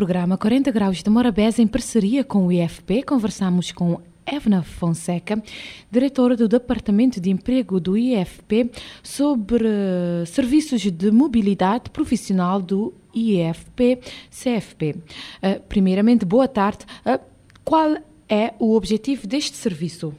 Programa 0.00 0.38
40 0.38 0.70
Graus 0.70 1.02
de 1.02 1.10
Morabeza, 1.10 1.60
em 1.60 1.66
parceria 1.66 2.24
com 2.24 2.46
o 2.46 2.50
IFP, 2.50 3.02
conversamos 3.02 3.70
com 3.70 4.00
Evna 4.26 4.62
Fonseca, 4.62 5.42
diretora 5.90 6.34
do 6.34 6.48
Departamento 6.48 7.20
de 7.20 7.28
Emprego 7.28 7.78
do 7.78 7.98
IFP, 7.98 8.70
sobre 9.02 9.66
uh, 9.66 10.24
serviços 10.24 10.80
de 10.80 11.10
mobilidade 11.10 11.90
profissional 11.90 12.62
do 12.62 12.94
IFP-CFP. 13.14 14.96
Eh, 15.42 15.60
primeiramente, 15.68 16.24
boa 16.24 16.48
tarde. 16.48 16.86
Uh, 17.04 17.22
qual 17.62 17.98
é 18.26 18.54
o 18.58 18.74
objetivo 18.74 19.26
deste 19.26 19.54
serviço? 19.54 20.14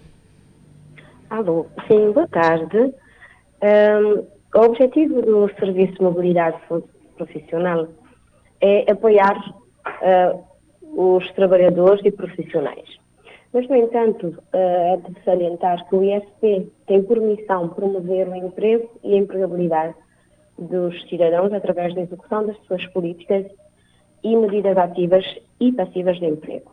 Alô, 1.28 1.66
sim, 1.88 2.12
boa 2.12 2.28
tarde. 2.28 2.78
Um, 3.64 4.28
o 4.54 4.64
objetivo 4.64 5.24
do 5.24 5.50
Serviço 5.60 5.94
de 5.94 6.04
Mobilidade 6.04 6.58
Profissional 7.18 7.88
é 8.62 8.92
apoiar 8.92 9.60
uh, 9.86 10.44
os 10.84 11.32
trabalhadores 11.34 12.04
e 12.06 12.12
profissionais. 12.12 13.00
Mas, 13.54 13.68
no 13.68 13.76
entanto, 13.76 14.28
uh, 14.28 14.36
é 14.54 14.98
de 14.98 15.24
salientar 15.24 15.88
que 15.88 15.96
o 15.96 16.04
ISP 16.04 16.72
tem 16.88 17.04
por 17.04 17.20
missão 17.20 17.70
promover 17.70 18.28
o 18.28 18.36
emprego 18.36 18.90
e 19.04 19.14
a 19.14 19.18
empregabilidade 19.18 19.96
dos 20.58 21.02
cidadãos 21.10 21.52
através 21.54 21.94
da 21.96 22.02
execução 22.02 22.46
das 22.46 22.58
suas 22.66 22.86
políticas 22.88 23.46
e 24.24 24.36
medidas 24.36 24.78
ativas 24.78 25.26
e 25.60 25.72
passivas 25.72 26.20
de 26.20 26.26
emprego. 26.26 26.72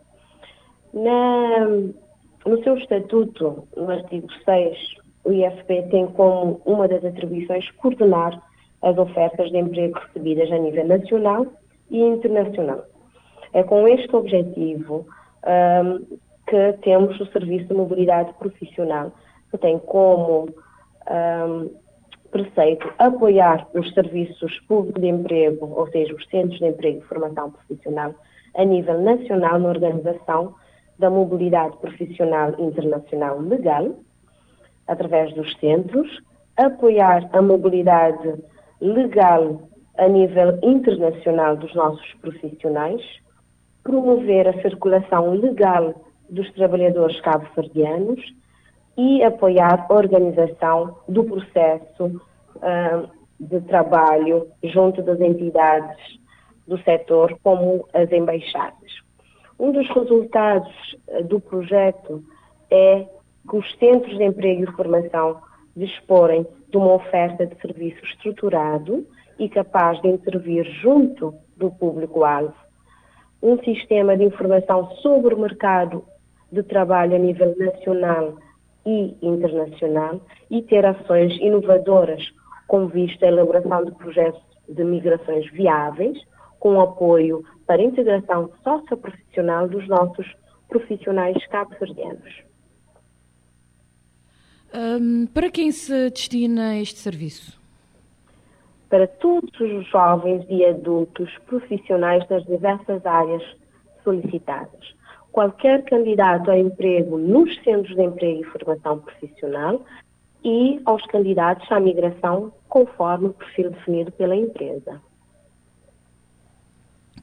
Na, 0.93 1.67
no 2.47 2.63
seu 2.63 2.77
estatuto, 2.77 3.67
no 3.77 3.91
artigo 3.91 4.29
6, 4.45 4.79
o 5.25 5.33
IFP 5.33 5.83
tem 5.91 6.07
como 6.09 6.61
uma 6.65 6.87
das 6.89 7.05
atribuições 7.05 7.71
coordenar 7.73 8.41
as 8.83 8.97
ofertas 8.97 9.51
de 9.51 9.59
emprego 9.59 9.99
recebidas 9.99 10.51
a 10.53 10.59
nível 10.59 10.87
nacional 10.87 11.47
e 11.91 12.01
internacional. 12.01 12.85
É 13.53 13.63
com 13.63 13.89
este 13.89 14.15
objetivo 14.15 15.07
um, 15.45 16.19
que 16.47 16.73
temos 16.83 17.19
o 17.21 17.27
Serviço 17.27 17.67
de 17.69 17.75
Mobilidade 17.75 18.33
Profissional, 18.35 19.13
que 19.51 19.59
tem 19.59 19.79
como 19.79 20.49
um, 21.11 21.71
preceito 22.31 22.91
apoiar 22.99 23.67
os 23.75 23.93
serviços 23.95 24.59
públicos 24.61 25.01
de 25.01 25.09
emprego, 25.09 25.73
ou 25.75 25.89
seja, 25.91 26.15
os 26.15 26.27
centros 26.29 26.59
de 26.59 26.67
emprego 26.67 26.99
e 26.99 27.09
formação 27.09 27.51
profissional, 27.51 28.15
a 28.55 28.65
nível 28.65 29.01
nacional 29.01 29.59
na 29.59 29.69
organização 29.69 30.55
da 30.99 31.09
mobilidade 31.09 31.77
profissional 31.79 32.55
internacional 32.59 33.39
legal, 33.41 33.95
através 34.87 35.33
dos 35.35 35.55
centros, 35.59 36.21
apoiar 36.57 37.29
a 37.33 37.41
mobilidade 37.41 38.43
legal 38.81 39.61
a 39.97 40.09
nível 40.09 40.59
internacional 40.63 41.57
dos 41.57 41.75
nossos 41.75 42.15
profissionais, 42.15 43.03
promover 43.89 44.47
a 44.47 44.61
circulação 44.61 45.31
legal 45.31 45.95
dos 46.29 46.53
trabalhadores 46.53 47.19
cabo-verdianos 47.23 48.21
e 48.99 49.23
apoiar 49.25 49.87
a 49.89 49.95
organização 49.95 50.99
do 51.09 51.25
processo 51.25 52.05
uh, 52.05 53.09
de 53.41 53.61
trabalho 53.63 54.47
junto 54.63 55.03
das 55.03 55.19
entidades 55.19 55.97
do 56.67 56.77
setor, 56.83 57.39
como 57.43 57.89
as 57.95 58.13
embaixadas. 58.13 58.93
Um 59.59 59.73
dos 59.73 59.89
resultados 59.89 60.71
uh, 61.09 61.25
do 61.25 61.41
projeto 61.41 62.23
é 62.71 63.07
que 63.49 63.57
os 63.57 63.75
centros 63.79 64.19
de 64.19 64.25
emprego 64.25 64.65
e 64.65 64.77
formação 64.77 65.41
disporem 65.75 66.47
de 66.69 66.77
uma 66.77 66.93
oferta 66.93 67.47
de 67.47 67.59
serviço 67.63 68.05
estruturado 68.05 69.07
e 69.39 69.49
capaz 69.49 69.99
de 70.03 70.09
intervir 70.09 70.67
junto 70.83 71.33
do 71.57 71.71
público-alvo 71.71 72.68
um 73.43 73.59
sistema 73.63 74.17
de 74.17 74.25
informação 74.25 74.91
sobre 74.97 75.35
o 75.35 75.39
mercado 75.39 76.05
de 76.51 76.63
trabalho 76.63 77.15
a 77.15 77.19
nível 77.19 77.55
nacional 77.59 78.39
e 78.87 79.17
internacional 79.23 80.21
e 80.51 80.63
ter 80.63 80.85
ações 80.85 81.37
inovadoras 81.41 82.23
com 82.67 82.87
vista 82.87 83.27
à 83.27 83.29
elaboração 83.29 83.85
de 83.85 83.93
projetos 83.93 84.43
de 84.69 84.85
migrações 84.85 85.51
viáveis, 85.53 86.19
com 86.59 86.81
apoio 86.81 87.45
para 87.67 87.81
a 87.81 87.85
integração 87.85 88.51
socioprofissional 88.63 89.69
dos 89.69 89.87
nossos 89.89 90.27
profissionais 90.69 91.47
cabo-verdianos. 91.47 92.43
Um, 94.75 95.27
para 95.27 95.51
quem 95.51 95.73
se 95.73 96.11
destina 96.11 96.77
este 96.77 96.99
serviço? 96.99 97.58
Para 98.89 99.07
todos 99.07 99.61
os 99.61 99.87
jovens 99.89 100.47
e 100.49 100.65
adultos 100.65 101.31
profissionais 101.47 102.27
das 102.29 102.45
diversas 102.45 103.05
áreas 103.05 103.43
solicitadas. 104.03 104.97
Qualquer 105.31 105.85
candidato 105.85 106.51
a 106.51 106.59
emprego 106.59 107.19
nos 107.19 107.55
centros 107.63 107.95
de 107.95 108.03
emprego 108.03 108.41
e 108.41 108.45
formação 108.45 108.99
profissional 109.01 109.85
e 110.43 110.81
aos 110.85 111.05
candidatos 111.07 111.71
à 111.71 111.79
migração 111.79 112.53
conforme 112.69 113.29
o 113.29 113.35
perfil 113.35 113.71
definido 113.71 114.11
pela 114.13 114.35
empresa. 114.35 115.01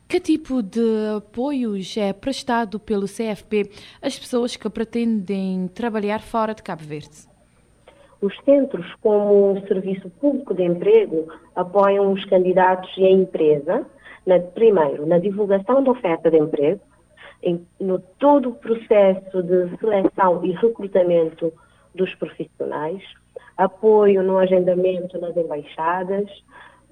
Que 0.08 0.20
tipo 0.20 0.62
de 0.62 1.18
apoios 1.18 1.98
é 1.98 2.14
prestado 2.14 2.80
pelo 2.80 3.08
CFP 3.08 3.72
às 4.02 4.18
pessoas 4.18 4.56
que 4.56 4.70
pretendem 4.70 5.68
trabalhar 5.70 6.22
fora 6.22 6.54
de 6.54 6.62
Cabo 6.62 6.84
Verde? 6.84 7.35
Os 8.22 8.36
centros, 8.44 8.86
como 9.02 9.54
o 9.54 9.68
Serviço 9.68 10.10
Público 10.10 10.54
de 10.54 10.64
Emprego, 10.64 11.28
apoiam 11.56 12.12
os 12.12 12.24
candidatos 12.26 12.90
e 12.98 13.06
a 13.06 13.12
empresa, 13.12 13.86
na, 14.26 14.40
primeiro, 14.40 15.06
na 15.06 15.20
divulgação 15.20 15.84
da 15.84 15.92
oferta 15.92 16.32
de 16.32 16.38
emprego, 16.38 16.82
em, 17.44 17.66
no 17.80 18.00
todo 18.00 18.50
o 18.50 18.56
processo 18.56 19.44
de 19.44 19.78
seleção 19.78 20.44
e 20.44 20.52
recrutamento 20.52 21.54
dos 21.94 22.14
profissionais, 22.16 23.04
apoio 23.58 24.24
no 24.24 24.38
agendamento 24.38 25.20
nas 25.20 25.36
embaixadas, 25.38 26.30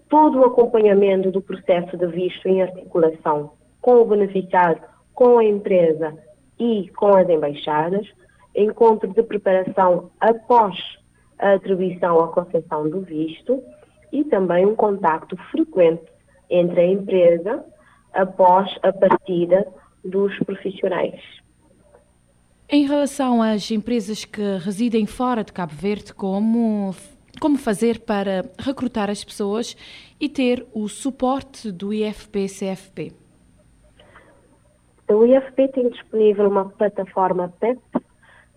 todo 0.10 0.40
o 0.40 0.46
acompanhamento 0.46 1.32
do 1.32 1.42
processo 1.42 1.98
de 1.98 2.08
visto 2.08 2.48
em 2.48 2.62
articulação 2.62 3.52
com 3.82 3.96
o 3.96 4.06
beneficiário, 4.06 4.82
com 5.14 5.40
a 5.40 5.44
empresa 5.44 6.16
e 6.60 6.90
com 6.96 7.16
as 7.16 7.28
embaixadas, 7.28 8.08
encontro 8.56 9.12
de 9.12 9.24
preparação 9.24 10.12
após 10.20 10.78
a 11.40 11.54
atribuição 11.54 12.16
ou 12.16 12.28
concessão 12.28 12.90
do 12.90 13.02
visto 13.02 13.62
e 14.12 14.24
também 14.24 14.66
um 14.66 14.76
contacto 14.76 15.36
frequente 15.52 16.04
entre 16.50 16.80
a 16.80 16.88
empresa 16.88 17.66
após 18.14 18.70
a 18.84 18.94
partida 18.94 19.68
dos 20.04 20.38
profissionais. 20.40 21.20
Em 22.70 22.88
relação 22.88 23.42
às 23.42 23.70
empresas 23.72 24.26
que 24.26 24.42
residem 24.58 25.06
fora 25.06 25.44
de 25.44 25.52
Cabo 25.52 25.74
Verde, 25.74 26.14
como, 26.14 26.96
como 27.40 27.58
fazer 27.58 28.00
para 28.00 28.46
recrutar 28.60 29.10
as 29.10 29.24
pessoas 29.24 29.76
e 30.20 30.30
ter 30.30 30.66
o 30.74 30.88
suporte 30.88 31.72
do 31.72 31.94
IFP-CFP? 31.94 33.12
O 35.10 35.26
IFP 35.26 35.68
tem 35.68 35.90
disponível 35.90 36.50
uma 36.50 36.70
plataforma 36.70 37.54
PEP 37.60 37.80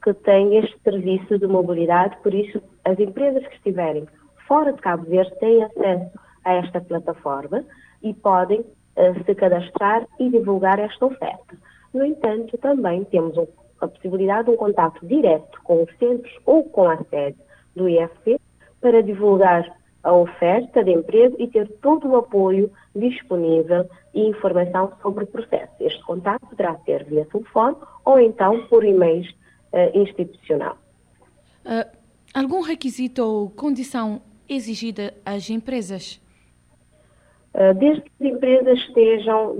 que 0.07 0.15
tem 0.15 0.57
este 0.59 0.79
serviço 0.85 1.37
de 1.37 1.49
mobilidade, 1.49 2.17
por 2.23 2.33
isso 2.33 2.63
as 2.85 2.97
empresas 2.97 3.45
que 3.49 3.57
estiverem 3.57 4.07
fora 4.47 4.73
de 4.73 4.81
Cabo 4.81 5.03
Verde 5.03 5.35
têm 5.41 5.65
acesso 5.65 6.13
a 6.45 6.55
esta 6.55 6.81
plataforma 6.81 7.65
e 8.01 8.15
podem 8.15 8.61
uh, 8.61 9.25
se 9.25 9.35
cadastrar 9.35 10.07
e 10.21 10.31
divulgar 10.31 10.79
esta 10.79 11.07
oferta. 11.07 11.59
No 11.93 12.05
entanto, 12.05 12.57
também 12.59 13.03
temos 13.03 13.37
um 13.37 13.49
a 13.81 13.89
possibilidade 13.89 14.45
de 14.45 14.53
um 14.53 14.57
contato 14.57 15.05
direto 15.05 15.61
com 15.65 15.83
os 15.83 15.99
centros 15.99 16.33
ou 16.47 16.63
com 16.65 16.89
a 16.89 16.97
sede 17.11 17.37
do 17.75 17.89
IFP 17.89 18.41
para 18.81 19.03
divulgar 19.03 19.77
a 20.03 20.13
oferta 20.13 20.85
de 20.85 20.93
emprego 20.93 21.37
e 21.39 21.49
ter 21.49 21.69
todo 21.83 22.09
o 22.09 22.17
apoio 22.17 22.71
disponível 22.95 23.87
e 24.15 24.29
informação 24.29 24.93
sobre 25.03 25.25
o 25.25 25.27
processo. 25.27 25.73
Este 25.81 26.03
contato 26.05 26.47
poderá 26.47 26.77
ser 26.87 27.05
via 27.05 27.27
telefone 27.27 27.77
ou 28.05 28.21
então 28.21 28.67
por 28.69 28.85
e-mail 28.85 29.23
uh, 29.23 29.46
institucional. 29.95 30.79
Uh, 31.65 31.85
algum 32.33 32.61
requisito 32.61 33.23
ou 33.23 33.51
condição 33.51 34.21
exigida 34.49 35.15
às 35.25 35.51
empresas? 35.51 36.21
Ah, 37.53 37.73
desde 37.73 38.03
que 38.03 38.11
as 38.21 38.33
empresas 38.33 38.79
estejam 38.81 39.57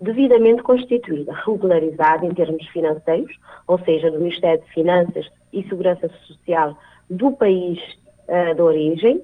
devidamente 0.00 0.62
constituídas, 0.62 1.36
regularizadas 1.44 2.30
em 2.30 2.32
termos 2.32 2.64
financeiros, 2.68 3.36
ou 3.66 3.78
seja, 3.80 4.10
do 4.10 4.18
Ministério 4.18 4.62
de 4.62 4.72
Finanças 4.72 5.26
e 5.52 5.62
Segurança 5.64 6.08
Social 6.26 6.78
do 7.10 7.32
país 7.32 7.78
uh, 8.28 8.54
de 8.54 8.62
origem, 8.62 9.20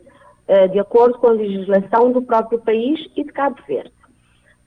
de 0.70 0.78
acordo 0.78 1.18
com 1.18 1.26
a 1.26 1.32
legislação 1.32 2.12
do 2.12 2.22
próprio 2.22 2.60
país 2.60 3.04
e 3.16 3.24
de 3.24 3.32
Cabo 3.32 3.56
Verde. 3.66 3.92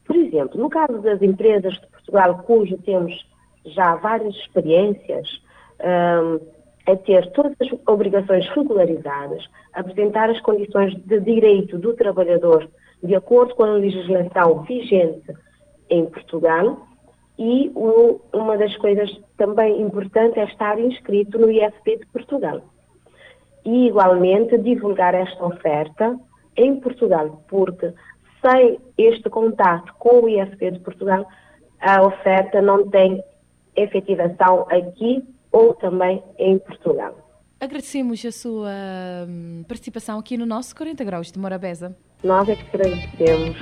Por 0.06 0.14
exemplo, 0.18 0.60
no 0.60 0.70
caso 0.70 1.00
das 1.00 1.22
empresas 1.22 1.74
de 1.76 1.88
Portugal, 1.88 2.44
cujo 2.46 2.78
temos 2.80 3.26
já 3.66 3.96
várias 3.96 4.36
experiências, 4.36 5.42
um, 5.82 6.40
é 6.86 6.96
ter 6.96 7.32
todas 7.32 7.56
as 7.62 7.70
obrigações 7.88 8.48
regularizadas, 8.50 9.44
apresentar 9.74 10.30
as 10.30 10.42
condições 10.42 10.96
de 10.96 11.20
direito 11.20 11.78
do 11.78 11.94
trabalhador 11.94 12.68
de 13.04 13.16
acordo 13.16 13.56
com 13.56 13.64
a 13.64 13.74
legislação 13.74 14.64
vigente 14.64 15.34
em 15.90 16.06
Portugal 16.06 16.88
e 17.38 17.72
o, 17.76 18.20
uma 18.34 18.58
das 18.58 18.76
coisas 18.78 19.10
também 19.38 19.82
importantes 19.82 20.38
é 20.38 20.44
estar 20.44 20.80
inscrito 20.80 21.38
no 21.38 21.50
IFP 21.50 21.98
de 21.98 22.06
Portugal. 22.08 22.62
E, 23.64 23.88
igualmente, 23.88 24.58
divulgar 24.58 25.14
esta 25.16 25.46
oferta 25.46 26.20
em 26.58 26.80
Portugal, 26.80 27.42
porque 27.48 27.94
sem 28.42 28.80
este 28.98 29.30
contato 29.30 29.94
com 29.98 30.22
o 30.22 30.30
IFP 30.30 30.72
de 30.72 30.80
Portugal, 30.80 31.26
a 31.80 32.02
oferta 32.02 32.62
não 32.62 32.90
tem 32.90 33.24
efetivação 33.76 34.66
aqui 34.70 35.24
ou 35.52 35.74
também 35.74 36.24
em 36.38 36.58
Portugal. 36.60 37.16
Agradecemos 37.60 38.24
a 38.26 38.32
sua 38.32 38.72
hum, 39.28 39.64
participação 39.68 40.18
aqui 40.18 40.38
no 40.38 40.46
nosso 40.46 40.76
40 40.76 41.04
Graus 41.04 41.32
de 41.32 41.38
Morabeza. 41.38 41.96
Nós 42.24 42.48
é 42.48 42.56
que 42.56 42.64
agradecemos. 42.74 43.58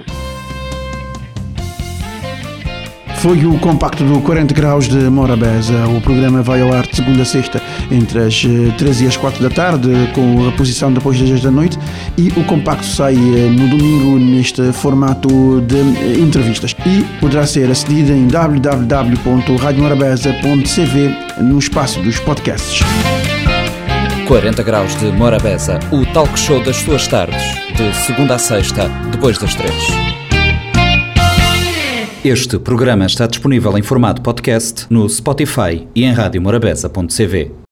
Foi 3.21 3.43
o 3.45 3.59
compacto 3.59 4.03
do 4.03 4.21
40 4.21 4.53
Graus 4.53 4.87
de 4.87 5.09
Morabeza. 5.09 5.87
O 5.87 5.99
programa 6.01 6.43
vai 6.43 6.61
ao 6.61 6.71
ar 6.71 6.85
de 6.85 6.95
segunda 6.95 7.23
a 7.23 7.25
sexta, 7.25 7.59
entre 7.91 8.19
as 8.19 8.41
13 8.77 9.03
eh, 9.03 9.05
e 9.05 9.07
as 9.07 9.17
4 9.17 9.41
da 9.41 9.49
tarde, 9.49 9.89
com 10.13 10.45
reposição 10.49 10.93
depois 10.93 11.19
das 11.19 11.27
10 11.29 11.41
da 11.41 11.49
noite. 11.51 11.79
E 12.17 12.27
o 12.37 12.43
compacto 12.43 12.85
sai 12.85 13.15
eh, 13.15 13.49
no 13.49 13.67
domingo, 13.69 14.19
neste 14.19 14.73
formato 14.73 15.61
de 15.61 15.77
eh, 15.77 16.19
entrevistas. 16.19 16.75
E 16.85 17.03
poderá 17.19 17.45
ser 17.45 17.69
acedido 17.69 18.13
em 18.13 18.27
www.radiomorabeza.cv 18.27 21.15
no 21.41 21.59
espaço 21.59 22.01
dos 22.01 22.17
podcasts. 22.19 22.81
40 24.27 24.63
Graus 24.63 24.95
de 24.97 25.09
Morabeza, 25.11 25.79
o 25.89 26.05
talk 26.07 26.37
show 26.37 26.61
das 26.61 26.75
suas 26.75 27.07
tardes, 27.07 27.41
de 27.77 27.95
segunda 27.95 28.35
a 28.35 28.37
sexta, 28.37 28.89
depois 29.09 29.37
das 29.37 29.55
três. 29.55 29.73
Este 32.25 32.59
programa 32.59 33.05
está 33.05 33.25
disponível 33.25 33.77
em 33.77 33.81
formato 33.81 34.21
podcast 34.21 34.85
no 34.89 35.07
Spotify 35.07 35.87
e 35.95 36.03
em 36.03 36.11
radiomorabeza.cv. 36.11 37.65